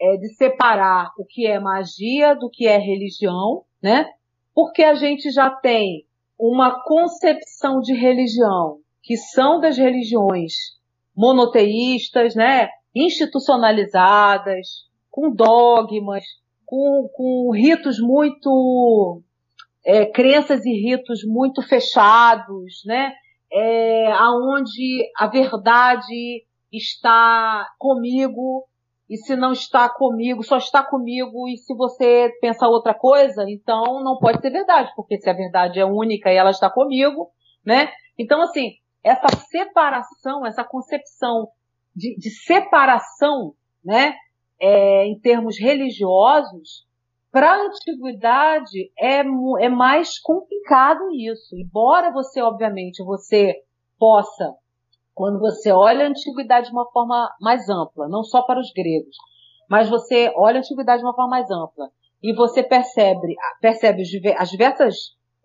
É, 0.00 0.16
de 0.16 0.34
separar 0.34 1.10
o 1.18 1.26
que 1.26 1.46
é 1.46 1.60
magia 1.60 2.34
do 2.34 2.48
que 2.50 2.66
é 2.66 2.78
religião, 2.78 3.64
né? 3.82 4.06
Porque 4.54 4.82
a 4.82 4.94
gente 4.94 5.30
já 5.30 5.50
tem 5.50 6.06
uma 6.38 6.82
concepção 6.84 7.80
de 7.80 7.94
religião 7.94 8.78
que 9.02 9.16
são 9.16 9.60
das 9.60 9.76
religiões 9.76 10.79
monoteístas, 11.16 12.34
né? 12.34 12.68
Institucionalizadas, 12.94 14.66
com 15.10 15.30
dogmas, 15.34 16.24
com, 16.64 17.08
com 17.12 17.50
ritos 17.52 17.98
muito 18.00 19.22
é, 19.84 20.06
crenças 20.06 20.64
e 20.64 20.72
ritos 20.72 21.20
muito 21.24 21.62
fechados, 21.62 22.82
né? 22.84 23.12
É, 23.52 24.12
aonde 24.12 25.10
a 25.16 25.26
verdade 25.26 26.44
está 26.72 27.66
comigo 27.78 28.64
e 29.08 29.16
se 29.16 29.34
não 29.34 29.50
está 29.50 29.88
comigo, 29.88 30.44
só 30.44 30.56
está 30.56 30.84
comigo 30.84 31.48
e 31.48 31.56
se 31.56 31.74
você 31.74 32.30
pensa 32.40 32.68
outra 32.68 32.94
coisa, 32.94 33.44
então 33.48 34.04
não 34.04 34.16
pode 34.18 34.40
ser 34.40 34.50
verdade, 34.50 34.92
porque 34.94 35.18
se 35.18 35.28
a 35.28 35.32
verdade 35.32 35.80
é 35.80 35.84
única 35.84 36.32
e 36.32 36.36
ela 36.36 36.50
está 36.50 36.70
comigo, 36.70 37.28
né? 37.66 37.90
Então 38.16 38.40
assim, 38.40 38.74
essa 39.02 39.28
separação, 39.48 40.46
essa 40.46 40.64
concepção 40.64 41.48
de, 41.94 42.16
de 42.16 42.30
separação, 42.30 43.54
né, 43.84 44.14
é, 44.60 45.06
em 45.06 45.18
termos 45.18 45.58
religiosos, 45.58 46.86
para 47.32 47.52
a 47.52 47.66
antiguidade 47.66 48.90
é, 48.98 49.20
é 49.20 49.68
mais 49.68 50.18
complicado 50.18 51.10
isso. 51.14 51.56
Embora 51.56 52.12
você, 52.12 52.42
obviamente, 52.42 53.04
você 53.04 53.54
possa, 53.98 54.54
quando 55.14 55.38
você 55.38 55.70
olha 55.70 56.06
a 56.06 56.08
antiguidade 56.08 56.66
de 56.66 56.72
uma 56.72 56.90
forma 56.90 57.30
mais 57.40 57.68
ampla, 57.68 58.08
não 58.08 58.22
só 58.22 58.42
para 58.42 58.58
os 58.58 58.72
gregos, 58.72 59.16
mas 59.68 59.88
você 59.88 60.32
olha 60.36 60.56
a 60.56 60.58
antiguidade 60.58 61.00
de 61.00 61.06
uma 61.06 61.14
forma 61.14 61.30
mais 61.30 61.50
ampla 61.50 61.88
e 62.22 62.34
você 62.34 62.62
percebe, 62.62 63.34
percebe 63.60 64.02
as 64.36 64.50
diversas 64.50 64.94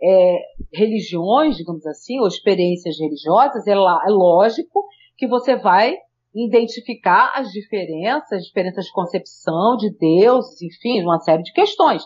é, 0.02 0.40
religiões, 0.74 1.58
digamos 1.58 1.86
assim, 1.86 2.20
ou 2.20 2.28
experiências 2.28 3.00
religiosas, 3.00 3.66
é, 3.68 3.72
é 3.72 4.10
lógico 4.10 4.86
que 5.18 5.28
você 5.28 5.56
vai 5.56 5.96
identificar 6.34 7.32
as 7.36 7.50
diferenças, 7.52 8.44
diferenças 8.44 8.86
de 8.86 8.92
concepção 8.92 9.78
de 9.78 9.90
Deus, 9.98 10.62
enfim, 10.62 11.02
uma 11.02 11.20
série 11.20 11.44
de 11.44 11.54
questões. 11.54 12.04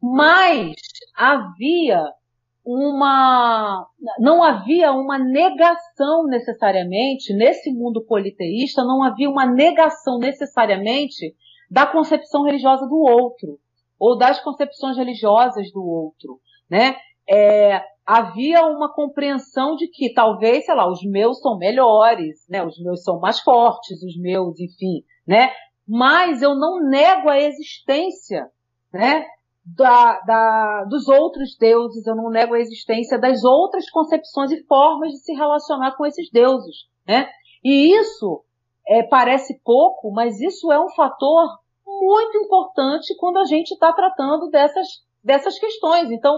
Mas 0.00 0.74
havia 1.16 2.04
uma, 2.64 3.86
não 4.18 4.42
havia 4.42 4.92
uma 4.92 5.18
negação 5.18 6.26
necessariamente, 6.26 7.34
nesse 7.34 7.72
mundo 7.72 8.04
politeísta, 8.04 8.84
não 8.84 9.02
havia 9.02 9.28
uma 9.28 9.46
negação 9.46 10.18
necessariamente 10.18 11.34
da 11.70 11.86
concepção 11.86 12.44
religiosa 12.44 12.86
do 12.86 12.96
outro, 12.96 13.58
ou 13.98 14.18
das 14.18 14.40
concepções 14.40 14.96
religiosas 14.96 15.72
do 15.72 15.82
outro, 15.82 16.38
né? 16.68 16.96
É, 17.28 17.80
havia 18.06 18.64
uma 18.66 18.92
compreensão 18.92 19.76
de 19.76 19.88
que 19.88 20.12
talvez, 20.12 20.64
sei 20.64 20.74
lá, 20.74 20.90
os 20.90 21.02
meus 21.02 21.40
são 21.40 21.56
melhores, 21.56 22.44
né? 22.48 22.64
Os 22.64 22.78
meus 22.80 23.02
são 23.02 23.18
mais 23.20 23.40
fortes, 23.40 24.02
os 24.02 24.16
meus, 24.18 24.58
enfim, 24.58 25.04
né? 25.26 25.50
Mas 25.86 26.42
eu 26.42 26.54
não 26.54 26.80
nego 26.88 27.28
a 27.28 27.38
existência, 27.38 28.48
né? 28.92 29.26
Da, 29.64 30.20
da, 30.20 30.84
dos 30.90 31.06
outros 31.06 31.56
deuses, 31.56 32.04
eu 32.04 32.16
não 32.16 32.28
nego 32.28 32.54
a 32.54 32.58
existência 32.58 33.16
das 33.18 33.44
outras 33.44 33.88
concepções 33.90 34.50
e 34.50 34.64
formas 34.66 35.10
de 35.10 35.18
se 35.18 35.32
relacionar 35.34 35.96
com 35.96 36.04
esses 36.04 36.28
deuses, 36.32 36.88
né? 37.06 37.28
E 37.62 37.96
isso 37.96 38.44
é, 38.88 39.04
parece 39.04 39.60
pouco, 39.62 40.10
mas 40.10 40.40
isso 40.40 40.72
é 40.72 40.80
um 40.80 40.90
fator 40.90 41.46
muito 41.86 42.38
importante 42.38 43.14
quando 43.16 43.38
a 43.38 43.44
gente 43.44 43.70
está 43.70 43.92
tratando 43.92 44.50
dessas, 44.50 44.86
dessas 45.22 45.58
questões. 45.58 46.10
Então, 46.10 46.36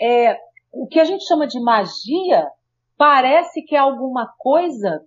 é, 0.00 0.36
o 0.72 0.86
que 0.86 1.00
a 1.00 1.04
gente 1.04 1.26
chama 1.26 1.46
de 1.46 1.60
magia 1.60 2.46
parece 2.96 3.62
que 3.62 3.74
é 3.74 3.78
alguma 3.78 4.26
coisa 4.38 5.02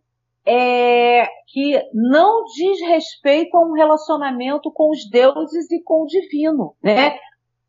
é, 0.45 1.27
que 1.47 1.81
não 1.93 2.43
diz 2.45 2.81
respeito 2.87 3.55
a 3.55 3.61
um 3.61 3.73
relacionamento 3.73 4.71
com 4.73 4.89
os 4.89 5.09
deuses 5.09 5.69
e 5.71 5.81
com 5.83 6.03
o 6.03 6.07
divino, 6.07 6.75
né? 6.81 7.17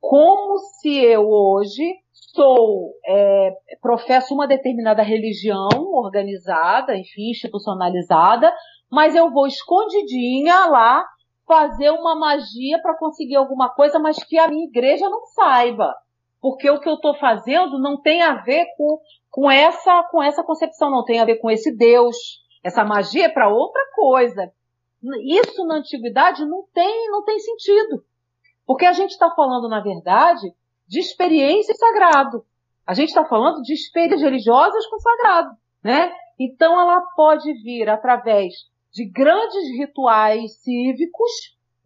Como 0.01 0.57
se 0.59 0.97
eu 0.97 1.29
hoje 1.29 1.97
sou, 2.13 2.95
é, 3.07 3.53
professo 3.83 4.35
uma 4.35 4.47
determinada 4.47 5.03
religião 5.03 5.69
organizada, 5.93 6.97
enfim, 6.97 7.31
institucionalizada, 7.31 8.53
mas 8.91 9.15
eu 9.15 9.31
vou 9.31 9.47
escondidinha 9.47 10.67
lá 10.67 11.05
fazer 11.47 11.91
uma 11.91 12.15
magia 12.15 12.81
para 12.81 12.97
conseguir 12.97 13.37
alguma 13.37 13.69
coisa, 13.69 13.99
mas 13.99 14.23
que 14.25 14.39
a 14.39 14.49
minha 14.49 14.67
igreja 14.67 15.09
não 15.11 15.27
saiba 15.27 15.95
porque 16.41 16.71
o 16.71 16.81
que 16.81 16.89
eu 16.89 16.95
estou 16.95 17.15
fazendo 17.19 17.79
não 17.79 18.01
tem 18.01 18.23
a 18.23 18.35
ver 18.43 18.67
com, 18.77 18.99
com, 19.31 19.51
essa, 19.51 20.03
com 20.11 20.23
essa 20.23 20.43
concepção, 20.43 20.91
não 20.91 21.05
tem 21.05 21.21
a 21.21 21.25
ver 21.25 21.37
com 21.37 21.51
esse 21.51 21.75
Deus. 21.77 22.17
Essa 22.65 22.85
magia 22.85 23.27
é 23.27 23.29
para 23.29 23.49
outra 23.49 23.83
coisa. 23.95 24.51
Isso 25.25 25.65
na 25.67 25.77
antiguidade 25.77 26.45
não 26.47 26.65
tem, 26.73 27.11
não 27.11 27.25
tem 27.25 27.39
sentido. 27.39 28.05
Porque 28.67 28.87
a 28.87 28.93
gente 28.93 29.11
está 29.11 29.31
falando, 29.31 29.69
na 29.69 29.81
verdade, 29.81 30.53
de 30.87 30.99
experiência 30.99 31.75
sagrado. 31.75 32.45
A 32.87 32.95
gente 32.95 33.09
está 33.09 33.25
falando 33.25 33.63
de 33.63 33.73
experiências 33.73 34.23
religiosas 34.23 34.87
com 34.87 34.99
sagrado, 34.99 35.57
né? 35.83 36.13
Então 36.39 36.81
ela 36.81 37.01
pode 37.15 37.53
vir 37.63 37.89
através 37.89 38.55
de 38.93 39.05
grandes 39.05 39.79
rituais 39.79 40.61
cívicos, 40.61 41.31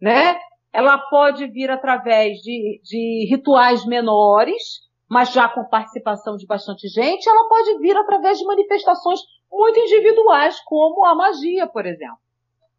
né? 0.01 0.37
Ela 0.75 0.97
pode 0.97 1.47
vir 1.47 1.71
através 1.71 2.39
de, 2.39 2.81
de 2.83 3.27
rituais 3.29 3.85
menores, 3.85 4.61
mas 5.09 5.31
já 5.31 5.47
com 5.47 5.63
participação 5.69 6.35
de 6.35 6.45
bastante 6.45 6.87
gente, 6.89 7.29
ela 7.29 7.47
pode 7.47 7.77
vir 7.79 7.95
através 7.95 8.37
de 8.37 8.45
manifestações 8.45 9.21
muito 9.49 9.79
individuais, 9.79 10.59
como 10.65 11.05
a 11.05 11.15
magia, 11.15 11.65
por 11.65 11.85
exemplo, 11.85 12.17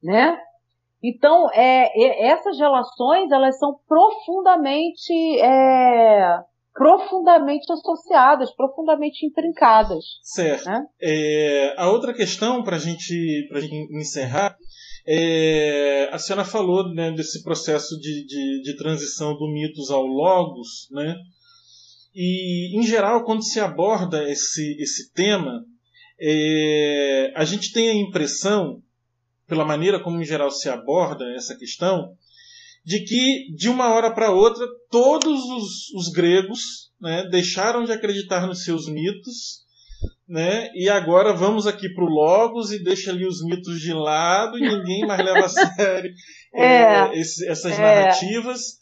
né? 0.02 0.38
Então, 1.02 1.48
é, 1.52 1.90
é, 1.94 2.26
essas 2.28 2.58
relações, 2.58 3.30
elas 3.30 3.58
são 3.58 3.76
profundamente, 3.88 5.12
é, 5.40 6.38
profundamente 6.74 7.72
associadas, 7.72 8.54
profundamente 8.54 9.24
intrincadas. 9.24 10.04
Certo. 10.22 10.66
Né? 10.66 10.84
É, 11.00 11.74
a 11.78 11.88
outra 11.90 12.12
questão, 12.12 12.62
para 12.62 12.78
gente, 12.78 13.48
a 13.52 13.60
gente 13.60 13.74
encerrar, 13.96 14.56
é, 15.06 16.08
a 16.12 16.18
senhora 16.18 16.44
falou 16.44 16.92
né, 16.92 17.12
desse 17.12 17.42
processo 17.42 17.98
de, 18.00 18.26
de, 18.26 18.62
de, 18.62 18.76
transição 18.76 19.36
do 19.36 19.46
mitos 19.46 19.90
ao 19.90 20.04
logos, 20.04 20.88
né? 20.90 21.16
E, 22.12 22.76
em 22.76 22.82
geral, 22.82 23.24
quando 23.24 23.44
se 23.44 23.60
aborda 23.60 24.28
esse, 24.28 24.76
esse 24.80 25.12
tema, 25.12 25.64
é, 26.20 27.32
a 27.36 27.44
gente 27.44 27.72
tem 27.72 27.90
a 27.90 27.94
impressão, 27.94 28.82
pela 29.46 29.64
maneira 29.64 30.02
como 30.02 30.20
em 30.20 30.24
geral 30.24 30.50
se 30.50 30.68
aborda 30.68 31.24
essa 31.34 31.56
questão, 31.56 32.16
de 32.84 33.04
que 33.04 33.54
de 33.54 33.68
uma 33.68 33.94
hora 33.94 34.12
para 34.12 34.32
outra 34.32 34.66
todos 34.90 35.44
os, 35.44 35.90
os 35.94 36.08
gregos 36.12 36.90
né, 37.00 37.28
deixaram 37.28 37.84
de 37.84 37.92
acreditar 37.92 38.46
nos 38.46 38.64
seus 38.64 38.88
mitos 38.88 39.65
né? 40.28 40.70
E 40.74 40.88
agora 40.88 41.32
vamos 41.32 41.66
aqui 41.66 41.88
para 41.88 42.04
o 42.04 42.08
Logos 42.08 42.72
e 42.72 42.82
deixa 42.82 43.10
ali 43.10 43.24
os 43.26 43.44
mitos 43.44 43.80
de 43.80 43.92
lado 43.92 44.58
e 44.58 44.62
ninguém 44.62 45.06
mais 45.06 45.24
leva 45.24 45.46
a 45.46 45.48
sério 45.48 46.12
é, 46.52 46.64
é, 46.64 47.18
esse, 47.18 47.48
essas 47.48 47.78
é. 47.78 47.80
narrativas. 47.80 48.78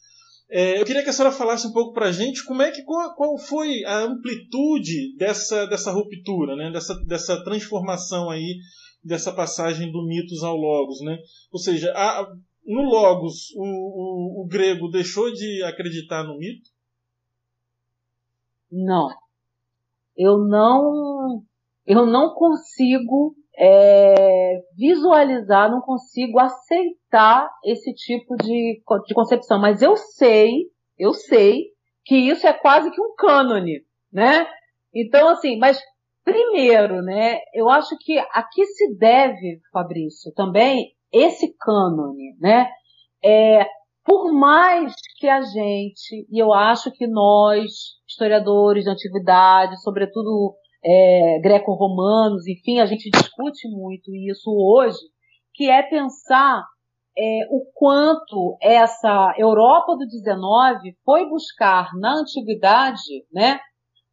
É, 0.50 0.80
eu 0.80 0.84
queria 0.84 1.02
que 1.02 1.10
a 1.10 1.12
senhora 1.12 1.34
falasse 1.34 1.66
um 1.66 1.72
pouco 1.72 1.92
para 1.92 2.06
a 2.06 2.12
gente 2.12 2.44
como 2.44 2.62
é 2.62 2.70
que 2.70 2.82
qual, 2.82 3.14
qual, 3.14 3.38
foi 3.38 3.84
a 3.84 4.00
amplitude 4.00 5.16
dessa, 5.16 5.66
dessa 5.66 5.90
ruptura, 5.90 6.54
né? 6.54 6.70
dessa, 6.70 6.94
dessa 7.04 7.42
transformação 7.42 8.30
aí 8.30 8.56
dessa 9.02 9.32
passagem 9.32 9.90
do 9.92 10.06
mitos 10.06 10.42
ao 10.42 10.56
logos, 10.56 11.00
né? 11.02 11.18
Ou 11.52 11.58
seja, 11.58 11.92
a, 11.94 12.26
no 12.64 12.82
logos 12.82 13.50
o, 13.54 13.62
o, 13.62 14.42
o 14.42 14.46
grego 14.46 14.88
deixou 14.88 15.30
de 15.32 15.62
acreditar 15.64 16.24
no 16.24 16.38
mito? 16.38 16.70
Não, 18.72 19.08
eu 20.16 20.38
não, 20.38 21.42
eu 21.86 22.06
não 22.06 22.34
consigo 22.34 23.34
é, 23.56 24.60
visualizar, 24.76 25.70
não 25.70 25.80
consigo 25.80 26.38
aceitar 26.38 27.50
esse 27.64 27.92
tipo 27.94 28.36
de, 28.36 28.82
de 29.06 29.14
concepção. 29.14 29.60
Mas 29.60 29.82
eu 29.82 29.96
sei, 29.96 30.70
eu 30.98 31.12
sei 31.12 31.66
que 32.04 32.16
isso 32.16 32.46
é 32.46 32.52
quase 32.52 32.90
que 32.90 33.00
um 33.00 33.14
cânone, 33.16 33.84
né? 34.12 34.46
Então, 34.94 35.28
assim, 35.28 35.58
mas 35.58 35.80
primeiro, 36.24 37.02
né, 37.02 37.38
eu 37.52 37.68
acho 37.68 37.96
que 37.98 38.18
aqui 38.32 38.64
se 38.64 38.96
deve, 38.96 39.60
Fabrício, 39.72 40.32
também 40.34 40.94
esse 41.12 41.54
cânone, 41.58 42.34
né? 42.40 42.68
É, 43.22 43.66
por 44.04 44.32
mais 44.32 44.92
que 45.18 45.26
a 45.26 45.40
gente, 45.40 46.26
e 46.30 46.38
eu 46.38 46.52
acho 46.52 46.90
que 46.92 47.06
nós, 47.06 47.70
historiadores 48.06 48.84
de 48.84 48.90
antiguidade, 48.90 49.80
sobretudo 49.82 50.54
é, 50.84 51.40
greco-romanos, 51.42 52.46
enfim, 52.46 52.80
a 52.80 52.86
gente 52.86 53.10
discute 53.10 53.66
muito 53.68 54.14
isso 54.14 54.50
hoje, 54.50 54.98
que 55.54 55.70
é 55.70 55.82
pensar 55.82 56.62
é, 57.16 57.46
o 57.50 57.64
quanto 57.72 58.58
essa 58.60 59.32
Europa 59.38 59.96
do 59.96 60.06
19 60.06 60.94
foi 61.04 61.26
buscar 61.28 61.88
na 61.98 62.20
antiguidade, 62.20 63.00
né, 63.32 63.58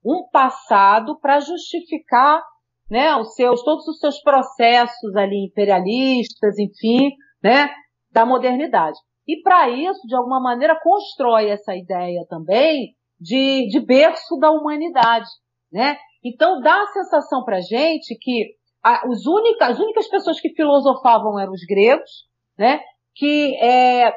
um 0.06 0.30
passado 0.32 1.20
para 1.20 1.40
justificar, 1.42 2.42
né, 2.90 3.16
os 3.18 3.34
seus 3.34 3.62
todos 3.64 3.86
os 3.88 4.00
seus 4.00 4.22
processos 4.22 5.16
ali 5.18 5.48
imperialistas, 5.48 6.58
enfim, 6.58 7.12
né, 7.44 7.70
da 8.12 8.26
modernidade. 8.26 8.98
E 9.32 9.42
para 9.42 9.70
isso, 9.70 10.06
de 10.06 10.14
alguma 10.14 10.42
maneira, 10.42 10.78
constrói 10.84 11.48
essa 11.48 11.74
ideia 11.74 12.26
também 12.28 12.94
de, 13.18 13.66
de 13.70 13.80
berço 13.80 14.38
da 14.38 14.52
humanidade, 14.52 15.30
né? 15.72 15.98
Então 16.22 16.60
dá 16.60 16.82
a 16.82 16.88
sensação 16.88 17.46
para 17.46 17.62
gente 17.62 18.14
que 18.20 18.50
a, 18.84 19.08
os 19.08 19.26
única, 19.26 19.68
as 19.68 19.80
únicas 19.80 20.10
pessoas 20.10 20.42
que 20.42 20.50
filosofavam 20.50 21.40
eram 21.40 21.54
os 21.54 21.62
gregos, 21.66 22.10
né? 22.58 22.82
Que 23.16 23.56
é, 23.56 24.14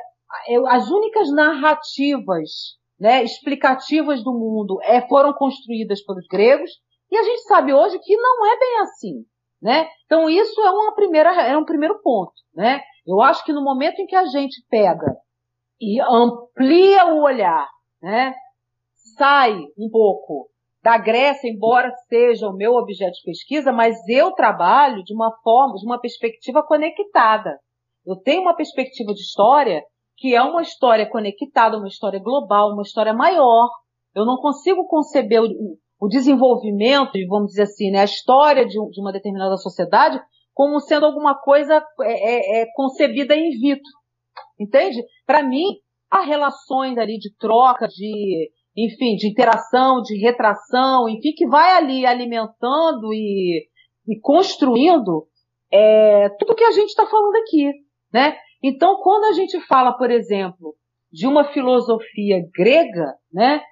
as 0.68 0.90
únicas 0.90 1.30
narrativas, 1.30 2.50
né, 2.98 3.22
explicativas 3.22 4.24
do 4.24 4.32
mundo 4.32 4.80
é, 4.82 5.00
foram 5.06 5.32
construídas 5.32 6.02
pelos 6.04 6.26
gregos 6.26 6.70
e 7.10 7.16
a 7.16 7.22
gente 7.22 7.42
sabe 7.42 7.72
hoje 7.72 8.00
que 8.00 8.16
não 8.16 8.46
é 8.46 8.58
bem 8.58 8.80
assim, 8.80 9.24
né? 9.62 9.88
Então 10.06 10.28
isso 10.28 10.60
é 10.60 10.70
uma 10.70 10.92
primeira, 10.92 11.30
é 11.42 11.56
um 11.56 11.64
primeiro 11.64 12.00
ponto, 12.02 12.32
né? 12.52 12.80
Eu 13.06 13.20
acho 13.20 13.44
que 13.44 13.52
no 13.52 13.62
momento 13.62 14.00
em 14.00 14.06
que 14.06 14.16
a 14.16 14.24
gente 14.26 14.64
pega 14.68 15.16
e 15.80 16.00
amplia 16.00 17.06
o 17.06 17.22
olhar, 17.22 17.68
né? 18.02 18.34
Sai 19.16 19.54
um 19.78 19.90
pouco 19.90 20.48
da 20.82 20.98
Grécia, 20.98 21.48
embora 21.48 21.90
seja 22.08 22.48
o 22.48 22.56
meu 22.56 22.72
objeto 22.74 23.12
de 23.12 23.22
pesquisa, 23.24 23.72
mas 23.72 23.96
eu 24.08 24.32
trabalho 24.32 25.02
de 25.02 25.14
uma 25.14 25.30
forma, 25.42 25.76
de 25.76 25.86
uma 25.86 25.98
perspectiva 25.98 26.62
conectada. 26.62 27.58
Eu 28.06 28.16
tenho 28.16 28.42
uma 28.42 28.54
perspectiva 28.54 29.12
de 29.12 29.20
história 29.20 29.82
que 30.16 30.34
é 30.34 30.42
uma 30.42 30.62
história 30.62 31.08
conectada, 31.08 31.78
uma 31.78 31.88
história 31.88 32.20
global, 32.20 32.72
uma 32.72 32.82
história 32.82 33.12
maior. 33.12 33.68
Eu 34.14 34.24
não 34.24 34.36
consigo 34.36 34.86
conceber 34.86 35.42
o, 35.42 35.46
o 36.00 36.08
desenvolvimento, 36.08 37.12
vamos 37.28 37.48
dizer 37.48 37.62
assim, 37.62 37.90
né, 37.90 38.00
a 38.00 38.04
história 38.04 38.64
de, 38.64 38.74
de 38.90 39.00
uma 39.00 39.12
determinada 39.12 39.56
sociedade 39.56 40.20
como 40.54 40.80
sendo 40.80 41.04
alguma 41.06 41.34
coisa 41.38 41.84
é, 42.02 42.60
é, 42.60 42.62
é 42.62 42.66
concebida 42.74 43.36
in 43.36 43.50
vitro. 43.50 43.90
Entende? 44.58 45.02
Para 45.26 45.42
mim, 45.42 45.64
há 46.10 46.22
relações 46.22 46.96
ali 46.96 47.18
de 47.18 47.34
troca, 47.36 47.88
de 47.88 48.50
enfim, 48.76 49.14
de 49.16 49.28
interação, 49.28 50.02
de 50.02 50.18
retração, 50.18 51.08
enfim, 51.08 51.32
que 51.36 51.46
vai 51.46 51.76
ali 51.76 52.04
alimentando 52.04 53.12
e, 53.12 53.68
e 54.08 54.20
construindo 54.20 55.28
é, 55.72 56.28
tudo 56.38 56.54
que 56.54 56.64
a 56.64 56.72
gente 56.72 56.88
está 56.88 57.06
falando 57.06 57.36
aqui, 57.36 57.70
né? 58.12 58.36
Então, 58.62 59.00
quando 59.02 59.24
a 59.26 59.32
gente 59.32 59.60
fala, 59.66 59.92
por 59.96 60.10
exemplo, 60.10 60.74
de 61.12 61.26
uma 61.26 61.44
filosofia 61.52 62.40
grega, 62.52 63.14
né? 63.32 63.62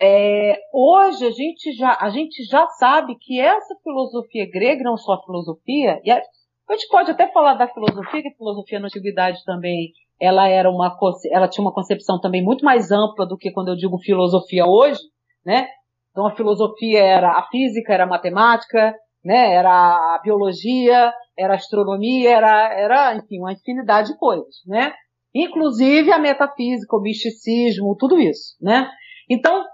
É, 0.00 0.56
hoje 0.72 1.26
a 1.26 1.30
gente, 1.30 1.72
já, 1.72 1.96
a 2.00 2.08
gente 2.10 2.44
já 2.44 2.66
sabe 2.68 3.16
que 3.20 3.40
essa 3.40 3.74
filosofia 3.82 4.48
grega, 4.48 4.84
não 4.84 4.96
só 4.96 5.14
a 5.14 5.22
filosofia, 5.22 6.00
e 6.04 6.10
a, 6.10 6.16
a 6.16 6.72
gente 6.72 6.88
pode 6.88 7.10
até 7.10 7.26
falar 7.32 7.54
da 7.54 7.66
filosofia, 7.66 8.22
que 8.22 8.28
a 8.28 8.36
filosofia 8.36 8.78
na 8.78 8.86
antiguidade 8.86 9.44
também 9.44 9.92
ela 10.20 10.48
era 10.48 10.70
uma, 10.70 10.96
ela 11.30 11.48
tinha 11.48 11.64
uma 11.64 11.72
concepção 11.72 12.20
também 12.20 12.42
muito 12.42 12.64
mais 12.64 12.90
ampla 12.90 13.26
do 13.26 13.36
que 13.36 13.52
quando 13.52 13.68
eu 13.68 13.76
digo 13.76 13.98
filosofia 13.98 14.66
hoje, 14.66 15.00
né? 15.44 15.68
Então 16.10 16.26
a 16.26 16.34
filosofia 16.34 17.00
era 17.00 17.38
a 17.38 17.46
física, 17.48 17.92
era 17.92 18.04
a 18.04 18.08
matemática, 18.08 18.94
né? 19.24 19.54
Era 19.54 19.70
a 19.70 20.20
biologia, 20.22 21.12
era 21.36 21.54
a 21.54 21.56
astronomia, 21.56 22.30
era, 22.30 22.72
era, 22.74 23.16
enfim, 23.16 23.38
uma 23.38 23.52
infinidade 23.52 24.08
de 24.08 24.18
coisas, 24.18 24.56
né? 24.66 24.92
Inclusive 25.34 26.10
a 26.10 26.18
metafísica, 26.18 26.96
o 26.96 27.00
misticismo, 27.00 27.96
tudo 27.96 28.18
isso, 28.18 28.56
né? 28.60 28.90
Então, 29.30 29.64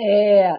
é, 0.00 0.56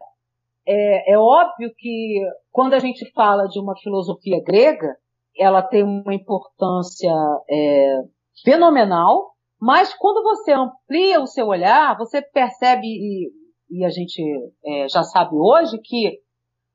é, 0.68 1.14
é 1.14 1.18
óbvio 1.18 1.72
que 1.78 2.20
quando 2.52 2.74
a 2.74 2.80
gente 2.80 3.10
fala 3.12 3.48
de 3.48 3.60
uma 3.60 3.76
filosofia 3.78 4.42
grega, 4.46 4.96
ela 5.38 5.62
tem 5.62 5.84
uma 5.84 6.14
importância 6.14 7.12
é, 7.50 8.02
fenomenal, 8.44 9.32
mas 9.60 9.94
quando 9.94 10.24
você 10.24 10.52
amplia 10.52 11.22
o 11.22 11.28
seu 11.28 11.48
olhar, 11.48 11.98
você 11.98 12.22
percebe, 12.22 12.86
e, 12.88 13.32
e 13.70 13.86
a 13.86 13.90
gente 13.90 14.22
é, 14.66 14.88
já 14.90 15.04
sabe 15.04 15.36
hoje, 15.36 15.78
que 15.84 16.20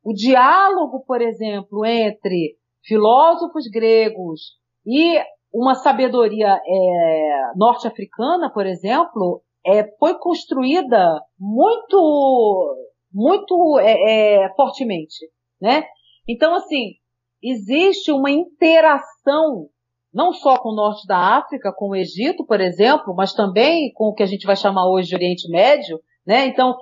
o 0.05 0.12
diálogo, 0.12 1.05
por 1.07 1.21
exemplo, 1.21 1.85
entre 1.85 2.57
filósofos 2.85 3.64
gregos 3.69 4.57
e 4.87 5.21
uma 5.53 5.75
sabedoria 5.75 6.61
é, 6.64 7.53
norte-africana, 7.57 8.51
por 8.53 8.67
exemplo, 8.67 9.43
é, 9.67 9.85
foi 9.99 10.19
construída 10.19 11.21
muito, 11.39 12.77
muito 13.12 13.79
é, 13.81 14.45
é 14.45 14.55
fortemente, 14.55 15.29
né? 15.61 15.85
Então, 16.29 16.55
assim, 16.55 16.95
existe 17.43 18.12
uma 18.12 18.31
interação 18.31 19.69
não 20.14 20.33
só 20.33 20.57
com 20.57 20.71
o 20.71 20.75
norte 20.75 21.07
da 21.07 21.37
África, 21.37 21.73
com 21.77 21.91
o 21.91 21.97
Egito, 21.97 22.47
por 22.47 22.61
exemplo, 22.61 23.14
mas 23.14 23.35
também 23.35 23.93
com 23.93 24.07
o 24.07 24.14
que 24.14 24.23
a 24.23 24.27
gente 24.27 24.47
vai 24.47 24.57
chamar 24.57 24.89
hoje 24.89 25.09
de 25.09 25.14
Oriente 25.14 25.49
Médio, 25.51 26.01
né? 26.27 26.47
Então, 26.47 26.75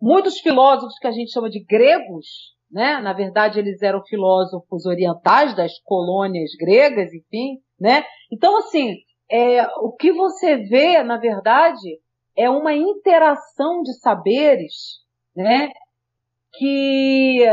muitos 0.00 0.38
filósofos 0.40 0.98
que 0.98 1.06
a 1.06 1.12
gente 1.12 1.32
chama 1.32 1.48
de 1.48 1.64
gregos, 1.64 2.26
né? 2.70 3.00
Na 3.00 3.12
verdade, 3.12 3.58
eles 3.58 3.80
eram 3.80 4.02
filósofos 4.04 4.84
orientais 4.84 5.56
das 5.56 5.78
colônias 5.80 6.50
gregas, 6.58 7.12
enfim, 7.14 7.58
né? 7.80 8.04
Então, 8.30 8.58
assim, 8.58 8.96
é, 9.30 9.66
o 9.78 9.92
que 9.92 10.12
você 10.12 10.56
vê, 10.56 11.02
na 11.02 11.16
verdade, 11.16 11.98
é 12.38 12.48
uma 12.48 12.72
interação 12.72 13.82
de 13.82 13.98
saberes, 13.98 15.00
né? 15.34 15.68
Que, 16.54 17.44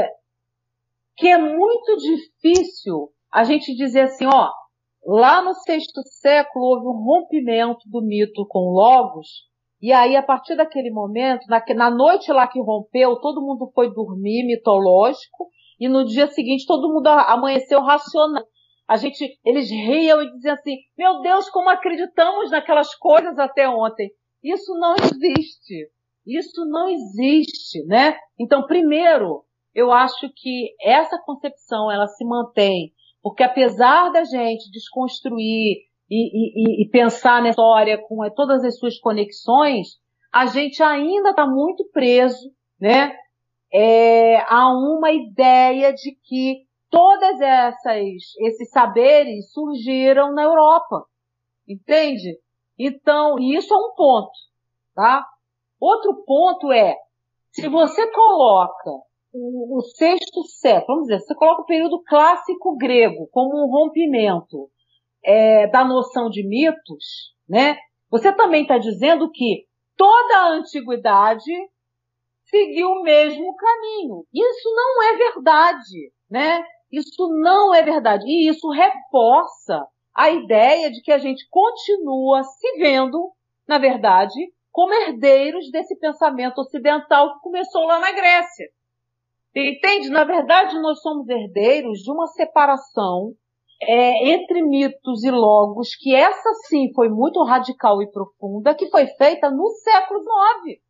que 1.17 1.27
é 1.27 1.37
muito 1.37 1.97
difícil 1.97 3.09
a 3.31 3.43
gente 3.43 3.75
dizer 3.75 4.01
assim, 4.01 4.25
ó, 4.25 4.51
Lá 5.07 5.39
no 5.39 5.53
sexto 5.53 6.01
século 6.03 6.65
houve 6.65 6.87
um 6.87 7.03
rompimento 7.03 7.87
do 7.91 8.01
mito 8.01 8.43
com 8.49 8.71
Logos, 8.71 9.43
e 9.79 9.93
aí 9.93 10.15
a 10.15 10.23
partir 10.23 10.55
daquele 10.55 10.89
momento, 10.89 11.45
na, 11.47 11.63
na 11.75 11.91
noite 11.91 12.33
lá 12.33 12.47
que 12.47 12.59
rompeu, 12.59 13.15
todo 13.17 13.45
mundo 13.45 13.71
foi 13.75 13.93
dormir 13.93 14.43
mitológico, 14.47 15.47
e 15.79 15.87
no 15.87 16.05
dia 16.05 16.25
seguinte 16.25 16.65
todo 16.65 16.91
mundo 16.91 17.05
amanheceu 17.05 17.81
racional. 17.81 18.43
A 18.87 18.95
gente, 18.95 19.39
eles 19.45 19.69
riam 19.69 20.23
e 20.23 20.31
diziam 20.31 20.55
assim, 20.55 20.75
meu 20.97 21.21
Deus, 21.21 21.49
como 21.51 21.69
acreditamos 21.69 22.49
naquelas 22.49 22.95
coisas 22.95 23.37
até 23.37 23.69
ontem. 23.69 24.09
Isso 24.53 24.73
não 24.75 24.95
existe. 24.95 25.89
Isso 26.25 26.65
não 26.65 26.89
existe, 26.89 27.83
né? 27.85 28.15
Então, 28.39 28.65
primeiro, 28.65 29.43
eu 29.73 29.91
acho 29.91 30.29
que 30.35 30.73
essa 30.81 31.17
concepção, 31.25 31.91
ela 31.91 32.07
se 32.07 32.23
mantém 32.23 32.93
porque 33.25 33.41
apesar 33.41 34.11
da 34.11 34.23
gente 34.23 34.69
desconstruir 34.69 35.77
e, 36.07 36.11
e, 36.11 36.83
e 36.83 36.89
pensar 36.91 37.41
na 37.41 37.49
história 37.49 37.97
com 37.97 38.17
todas 38.35 38.63
as 38.63 38.77
suas 38.77 38.99
conexões, 38.99 39.97
a 40.31 40.45
gente 40.45 40.83
ainda 40.83 41.31
está 41.31 41.47
muito 41.47 41.83
preso, 41.91 42.51
né, 42.79 43.15
é, 43.73 44.37
a 44.47 44.71
uma 44.71 45.11
ideia 45.11 45.91
de 45.91 46.15
que 46.23 46.67
todas 46.87 47.41
essas 47.41 47.97
esses 48.41 48.69
saberes 48.69 49.51
surgiram 49.51 50.31
na 50.31 50.43
Europa, 50.43 51.05
entende? 51.67 52.37
Então, 52.77 53.37
isso 53.39 53.73
é 53.73 53.77
um 53.77 53.93
ponto, 53.95 54.31
tá? 54.93 55.25
Outro 55.79 56.23
ponto 56.25 56.71
é, 56.71 56.95
se 57.51 57.67
você 57.69 58.11
coloca 58.11 58.91
o, 59.33 59.77
o 59.77 59.81
sexto 59.81 60.43
século, 60.43 60.85
vamos 60.87 61.07
dizer, 61.07 61.19
você 61.19 61.35
coloca 61.35 61.61
o 61.61 61.65
período 61.65 62.03
clássico 62.03 62.75
grego 62.77 63.27
como 63.31 63.63
um 63.63 63.69
rompimento 63.69 64.69
é, 65.23 65.67
da 65.67 65.83
noção 65.83 66.29
de 66.29 66.47
mitos, 66.47 67.33
né? 67.47 67.77
Você 68.09 68.33
também 68.33 68.61
está 68.63 68.77
dizendo 68.77 69.29
que 69.31 69.65
toda 69.97 70.37
a 70.37 70.49
antiguidade 70.53 71.51
seguiu 72.45 72.87
o 72.87 73.03
mesmo 73.03 73.55
caminho. 73.55 74.25
Isso 74.33 74.73
não 74.73 75.03
é 75.03 75.17
verdade, 75.17 76.11
né? 76.29 76.63
Isso 76.91 77.27
não 77.41 77.73
é 77.73 77.81
verdade. 77.81 78.23
E 78.27 78.49
isso 78.49 78.69
reforça 78.69 79.85
a 80.15 80.29
ideia 80.29 80.89
de 80.89 81.01
que 81.01 81.11
a 81.11 81.17
gente 81.17 81.45
continua 81.49 82.41
se 82.43 82.77
vendo, 82.77 83.31
na 83.67 83.77
verdade, 83.77 84.33
como 84.71 84.93
herdeiros 84.93 85.69
desse 85.71 85.97
pensamento 85.99 86.59
ocidental 86.59 87.33
que 87.33 87.41
começou 87.41 87.85
lá 87.85 87.99
na 87.99 88.11
Grécia. 88.11 88.67
Entende? 89.53 90.09
Na 90.09 90.23
verdade, 90.23 90.79
nós 90.79 91.01
somos 91.01 91.27
herdeiros 91.27 91.99
de 91.99 92.11
uma 92.11 92.27
separação 92.27 93.33
é, 93.81 94.29
entre 94.29 94.61
mitos 94.61 95.23
e 95.23 95.31
logos, 95.31 95.95
que 95.95 96.15
essa 96.15 96.53
sim 96.67 96.91
foi 96.93 97.09
muito 97.09 97.43
radical 97.43 98.01
e 98.01 98.11
profunda, 98.11 98.73
que 98.73 98.89
foi 98.89 99.07
feita 99.07 99.49
no 99.49 99.69
século 99.69 100.21
IX. 100.65 100.81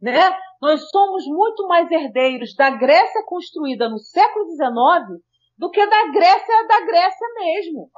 Né? 0.00 0.36
Nós 0.60 0.88
somos 0.90 1.24
muito 1.26 1.66
mais 1.66 1.90
herdeiros 1.90 2.54
da 2.54 2.70
Grécia 2.70 3.24
construída 3.24 3.88
no 3.88 3.98
século 3.98 4.46
XIX 4.46 5.22
do 5.56 5.70
que 5.70 5.84
da 5.86 6.12
Grécia 6.12 6.66
da 6.66 6.80
Grécia 6.84 7.26
mesmo. 7.38 7.90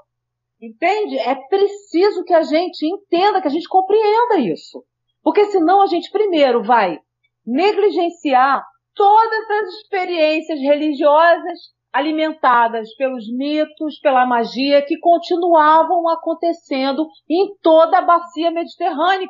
Entende? 0.60 1.18
É 1.18 1.34
preciso 1.34 2.24
que 2.24 2.34
a 2.34 2.42
gente 2.42 2.86
entenda, 2.86 3.40
que 3.40 3.48
a 3.48 3.50
gente 3.50 3.68
compreenda 3.68 4.38
isso. 4.38 4.84
Porque 5.22 5.44
senão 5.46 5.82
a 5.82 5.86
gente 5.86 6.10
primeiro 6.10 6.62
vai 6.62 6.98
negligenciar 7.44 8.62
todas 8.94 9.50
as 9.50 9.74
experiências 9.74 10.58
religiosas 10.60 11.58
alimentadas 11.92 12.94
pelos 12.96 13.24
mitos, 13.34 13.98
pela 14.00 14.26
magia 14.26 14.82
que 14.82 14.98
continuavam 14.98 16.08
acontecendo 16.08 17.06
em 17.28 17.54
toda 17.62 17.98
a 17.98 18.02
bacia 18.02 18.50
mediterrânea. 18.50 19.28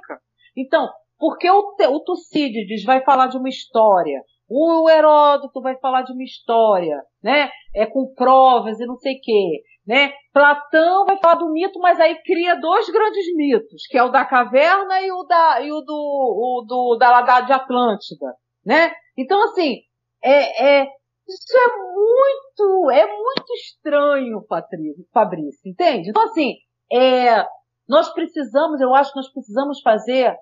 Então, 0.56 0.88
Porque 1.18 1.50
o, 1.50 1.74
o 1.90 2.00
Tucídides 2.00 2.84
vai 2.84 3.02
falar 3.02 3.28
de 3.28 3.38
uma 3.38 3.48
história, 3.48 4.20
o 4.48 4.88
Heródoto 4.88 5.60
vai 5.60 5.78
falar 5.78 6.02
de 6.02 6.12
uma 6.12 6.22
história, 6.22 7.02
né? 7.22 7.50
É 7.74 7.86
com 7.86 8.12
provas 8.14 8.78
e 8.78 8.86
não 8.86 8.96
sei 8.96 9.14
o 9.14 9.20
quê, 9.20 9.62
né? 9.86 10.12
Platão 10.32 11.06
vai 11.06 11.18
falar 11.18 11.36
do 11.36 11.52
mito, 11.52 11.78
mas 11.78 12.00
aí 12.00 12.20
cria 12.22 12.56
dois 12.56 12.88
grandes 12.90 13.34
mitos, 13.34 13.86
que 13.88 13.96
é 13.96 14.02
o 14.02 14.10
da 14.10 14.24
caverna 14.24 15.00
e 15.00 15.12
o 15.12 15.22
da 15.22 15.60
e 15.62 15.72
o 15.72 15.80
do, 15.80 15.94
o 15.94 16.64
do 16.66 16.96
da 16.96 17.18
Atlântida, 17.18 18.34
né? 18.64 18.92
Então 19.16 19.42
assim, 19.44 19.80
é, 20.22 20.80
é 20.80 20.88
isso 21.28 21.58
é 21.58 21.76
muito 21.78 22.90
é 22.90 23.06
muito 23.06 23.52
estranho, 23.54 24.44
Fabrício, 25.12 25.60
entende? 25.64 26.10
Então 26.10 26.24
assim, 26.24 26.54
é, 26.92 27.46
nós 27.88 28.12
precisamos, 28.12 28.80
eu 28.80 28.94
acho 28.94 29.12
que 29.12 29.18
nós 29.18 29.32
precisamos 29.32 29.80
fazer 29.80 30.36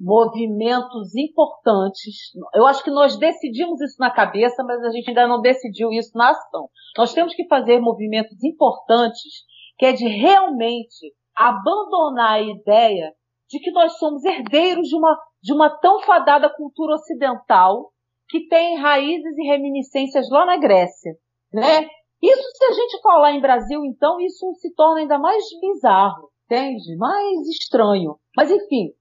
movimentos 0.00 1.14
importantes. 1.14 2.32
Eu 2.54 2.66
acho 2.66 2.82
que 2.82 2.90
nós 2.90 3.16
decidimos 3.16 3.80
isso 3.80 3.96
na 3.98 4.10
cabeça, 4.10 4.62
mas 4.64 4.82
a 4.82 4.90
gente 4.90 5.08
ainda 5.08 5.26
não 5.26 5.40
decidiu 5.40 5.90
isso 5.92 6.16
na 6.16 6.30
ação. 6.30 6.68
Nós 6.96 7.12
temos 7.12 7.34
que 7.34 7.46
fazer 7.46 7.80
movimentos 7.80 8.42
importantes, 8.42 9.44
que 9.78 9.86
é 9.86 9.92
de 9.92 10.06
realmente 10.06 11.12
abandonar 11.34 12.34
a 12.34 12.42
ideia 12.42 13.12
de 13.48 13.58
que 13.58 13.70
nós 13.70 13.98
somos 13.98 14.24
herdeiros 14.24 14.88
de 14.88 14.96
uma, 14.96 15.18
de 15.42 15.52
uma 15.52 15.68
tão 15.68 16.00
fadada 16.00 16.48
cultura 16.48 16.94
ocidental 16.94 17.90
que 18.28 18.48
tem 18.48 18.78
raízes 18.78 19.36
e 19.36 19.46
reminiscências 19.46 20.30
lá 20.30 20.46
na 20.46 20.56
Grécia, 20.56 21.12
né? 21.52 21.86
Isso, 22.22 22.42
se 22.56 22.64
a 22.64 22.72
gente 22.72 23.02
falar 23.02 23.32
em 23.32 23.40
Brasil, 23.40 23.84
então, 23.84 24.20
isso 24.20 24.54
se 24.54 24.72
torna 24.74 25.00
ainda 25.00 25.18
mais 25.18 25.44
bizarro, 25.60 26.30
entende? 26.46 26.96
Mais 26.96 27.48
estranho. 27.48 28.16
Mas, 28.36 28.50
enfim, 28.50 28.92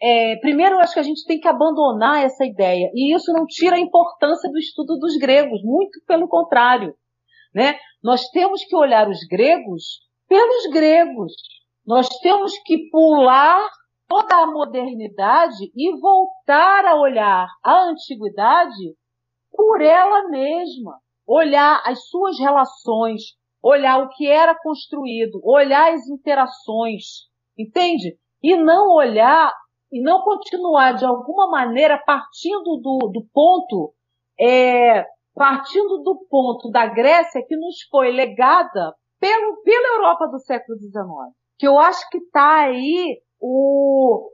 é, 0.00 0.36
primeiro 0.36 0.78
acho 0.78 0.94
que 0.94 1.00
a 1.00 1.04
gente 1.04 1.24
tem 1.26 1.40
que 1.40 1.48
abandonar 1.48 2.22
essa 2.22 2.44
ideia. 2.44 2.90
E 2.94 3.14
isso 3.14 3.32
não 3.32 3.46
tira 3.46 3.76
a 3.76 3.80
importância 3.80 4.50
do 4.50 4.58
estudo 4.58 4.98
dos 4.98 5.16
gregos, 5.16 5.62
muito 5.62 6.00
pelo 6.06 6.28
contrário. 6.28 6.94
Né? 7.54 7.78
Nós 8.02 8.28
temos 8.28 8.64
que 8.64 8.76
olhar 8.76 9.08
os 9.08 9.20
gregos 9.28 10.00
pelos 10.28 10.66
gregos. 10.70 11.32
Nós 11.86 12.08
temos 12.20 12.52
que 12.64 12.90
pular 12.90 13.66
toda 14.06 14.36
a 14.36 14.46
modernidade 14.46 15.70
e 15.74 15.98
voltar 15.98 16.84
a 16.84 16.96
olhar 16.96 17.48
a 17.64 17.84
antiguidade 17.84 18.94
por 19.50 19.80
ela 19.80 20.28
mesma. 20.28 20.98
Olhar 21.26 21.82
as 21.84 22.06
suas 22.06 22.38
relações, 22.38 23.22
olhar 23.62 23.98
o 23.98 24.08
que 24.10 24.28
era 24.28 24.54
construído, 24.54 25.40
olhar 25.42 25.92
as 25.92 26.06
interações, 26.06 27.02
entende? 27.58 28.16
E 28.42 28.54
não 28.54 28.90
olhar 28.90 29.52
e 29.92 30.02
não 30.02 30.22
continuar 30.22 30.92
de 30.92 31.04
alguma 31.04 31.48
maneira 31.48 31.98
partindo 32.04 32.76
do, 32.82 33.10
do 33.12 33.26
ponto, 33.32 33.92
é, 34.38 35.04
partindo 35.34 36.02
do 36.02 36.26
ponto 36.28 36.70
da 36.70 36.86
Grécia 36.86 37.44
que 37.46 37.56
nos 37.56 37.76
foi 37.90 38.10
legada 38.10 38.94
pelo, 39.20 39.62
pela 39.62 39.96
Europa 39.96 40.26
do 40.28 40.38
século 40.40 40.78
XIX. 40.78 41.34
Que 41.58 41.66
eu 41.66 41.78
acho 41.78 42.08
que 42.10 42.18
está 42.18 42.64
aí 42.64 43.20
o, 43.40 44.30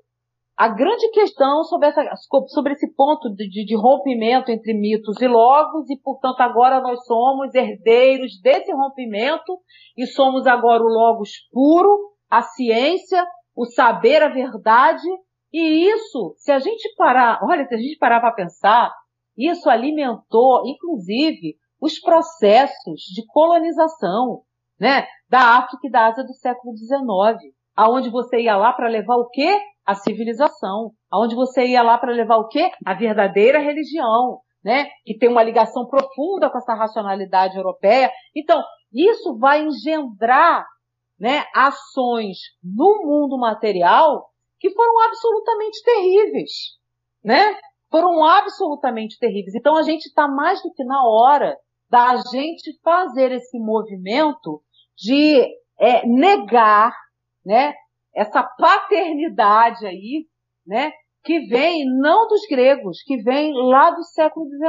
a 0.57 0.69
grande 0.69 1.09
questão 1.11 1.65
sobre, 1.65 1.89
essa, 1.89 2.03
sobre 2.49 2.73
esse 2.73 2.93
ponto 2.95 3.35
de, 3.35 3.49
de, 3.65 3.77
rompimento 3.77 4.51
entre 4.51 4.75
mitos 4.75 5.21
e 5.21 5.27
logos, 5.27 5.89
e 5.91 5.99
portanto 5.99 6.41
agora 6.41 6.81
nós 6.81 7.05
somos 7.05 7.55
herdeiros 7.55 8.41
desse 8.41 8.73
rompimento, 8.73 9.59
e 9.97 10.07
somos 10.07 10.47
agora 10.47 10.83
o 10.83 10.87
logos 10.87 11.31
puro, 11.53 12.13
a 12.31 12.43
ciência, 12.43 13.25
o 13.57 13.67
saber, 13.67 14.23
a 14.23 14.29
verdade, 14.29 15.07
e 15.53 15.91
isso, 15.91 16.35
se 16.39 16.51
a 16.51 16.59
gente 16.59 16.95
parar, 16.97 17.41
olha, 17.43 17.67
se 17.67 17.75
a 17.75 17.79
gente 17.79 17.99
parar 17.99 18.21
para 18.21 18.33
pensar, 18.33 18.91
isso 19.37 19.69
alimentou, 19.69 20.63
inclusive, 20.67 21.57
os 21.81 21.99
processos 21.99 23.01
de 23.15 23.27
colonização, 23.27 24.43
né, 24.81 25.07
da 25.29 25.59
África 25.59 25.87
e 25.87 25.91
da 25.91 26.07
Ásia 26.07 26.25
do 26.25 26.33
século 26.35 26.75
XIX, 26.77 27.53
aonde 27.77 28.09
você 28.09 28.41
ia 28.41 28.57
lá 28.57 28.73
para 28.73 28.89
levar 28.89 29.17
o 29.17 29.29
quê? 29.29 29.61
A 29.85 29.95
civilização, 29.95 30.93
aonde 31.11 31.35
você 31.35 31.67
ia 31.67 31.83
lá 31.83 31.99
para 31.99 32.13
levar 32.13 32.37
o 32.37 32.49
quê? 32.49 32.71
A 32.87 32.95
verdadeira 32.95 33.59
religião, 33.59 34.41
né, 34.65 34.89
que 35.05 35.19
tem 35.19 35.29
uma 35.29 35.43
ligação 35.43 35.87
profunda 35.87 36.49
com 36.51 36.59
essa 36.59 36.75
racionalidade 36.75 37.57
europeia. 37.57 38.11
Então, 38.35 38.63
isso 38.93 39.37
vai 39.39 39.63
engendrar, 39.63 40.65
né, 41.19 41.45
ações 41.55 42.39
no 42.63 43.03
mundo 43.05 43.39
material 43.39 44.32
que 44.63 44.71
foram 44.71 45.01
absolutamente 45.01 45.83
terríveis, 45.83 46.51
né? 47.25 47.59
Foram 47.91 48.25
absolutamente 48.25 49.19
terríveis. 49.19 49.57
Então 49.57 49.77
a 49.77 49.83
gente 49.83 50.07
está 50.07 50.29
mais 50.29 50.63
do 50.63 50.73
que 50.73 50.85
na 50.85 51.05
hora 51.05 51.59
da 51.91 52.17
gente 52.31 52.79
fazer 52.81 53.33
esse 53.33 53.59
movimento 53.59 54.63
de 54.97 55.43
é, 55.81 56.07
negar, 56.07 56.95
né? 57.45 57.75
Essa 58.15 58.45
paternidade 58.45 59.85
aí, 59.85 60.29
né? 60.65 60.93
Que 61.25 61.41
vem 61.49 61.85
não 61.99 62.29
dos 62.29 62.43
gregos, 62.49 63.03
que 63.03 63.17
vem 63.21 63.53
lá 63.53 63.91
do 63.91 64.05
século 64.05 64.47
XIX. 64.47 64.63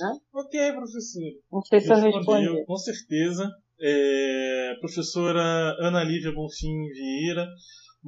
Né? 0.00 0.18
Ok, 0.34 0.72
professor. 0.72 1.22
Não 1.52 1.62
sei 1.62 1.80
se 1.80 1.92
eu 1.92 1.96
respondi. 1.96 2.66
Com 2.66 2.76
certeza. 2.76 3.48
É, 3.78 4.74
professora 4.80 5.76
Ana 5.80 6.02
Lívia 6.02 6.32
Bonfim 6.32 6.88
Vieira, 6.88 7.46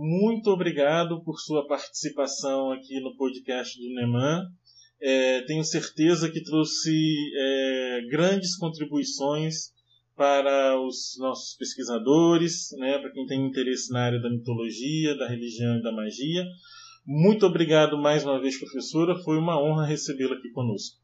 muito 0.01 0.51
obrigado 0.51 1.20
por 1.24 1.40
sua 1.40 1.66
participação 1.66 2.70
aqui 2.70 3.01
no 3.01 3.16
podcast 3.16 3.76
do 3.76 3.94
Neman. 3.96 4.46
É, 5.03 5.42
tenho 5.42 5.64
certeza 5.64 6.30
que 6.30 6.40
trouxe 6.40 6.92
é, 7.36 8.03
grandes 8.09 8.57
contribuições 8.57 9.72
para 10.14 10.80
os 10.80 11.16
nossos 11.18 11.57
pesquisadores, 11.57 12.68
né, 12.78 12.96
para 12.99 13.11
quem 13.11 13.26
tem 13.26 13.44
interesse 13.44 13.92
na 13.92 14.05
área 14.05 14.22
da 14.22 14.30
mitologia, 14.30 15.18
da 15.18 15.26
religião 15.26 15.78
e 15.78 15.82
da 15.82 15.90
magia. 15.90 16.44
Muito 17.05 17.44
obrigado 17.44 17.99
mais 17.99 18.24
uma 18.24 18.40
vez, 18.40 18.57
professora. 18.57 19.16
Foi 19.24 19.36
uma 19.36 19.61
honra 19.61 19.84
recebê-la 19.84 20.36
aqui 20.36 20.49
conosco. 20.51 20.96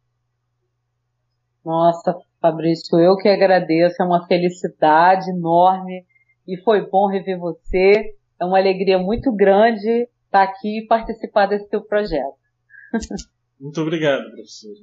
Nossa, 1.64 2.16
Fabrício, 2.40 2.97
eu 3.01 3.16
que 3.16 3.28
agradeço. 3.28 4.01
É 4.01 4.07
uma 4.07 4.24
felicidade 4.28 5.30
enorme 5.32 6.05
e 6.47 6.57
foi 6.62 6.88
bom 6.88 7.09
rever 7.09 7.40
você 7.40 8.14
é 8.41 8.45
uma 8.45 8.59
alegria 8.59 8.99
muito 8.99 9.32
grande 9.32 10.09
estar 10.26 10.43
aqui 10.43 10.80
e 10.80 10.87
participar 10.87 11.47
desse 11.47 11.68
teu 11.68 11.82
projeto. 11.82 12.37
Muito 13.61 13.80
obrigado, 13.80 14.24
professor. 14.30 14.74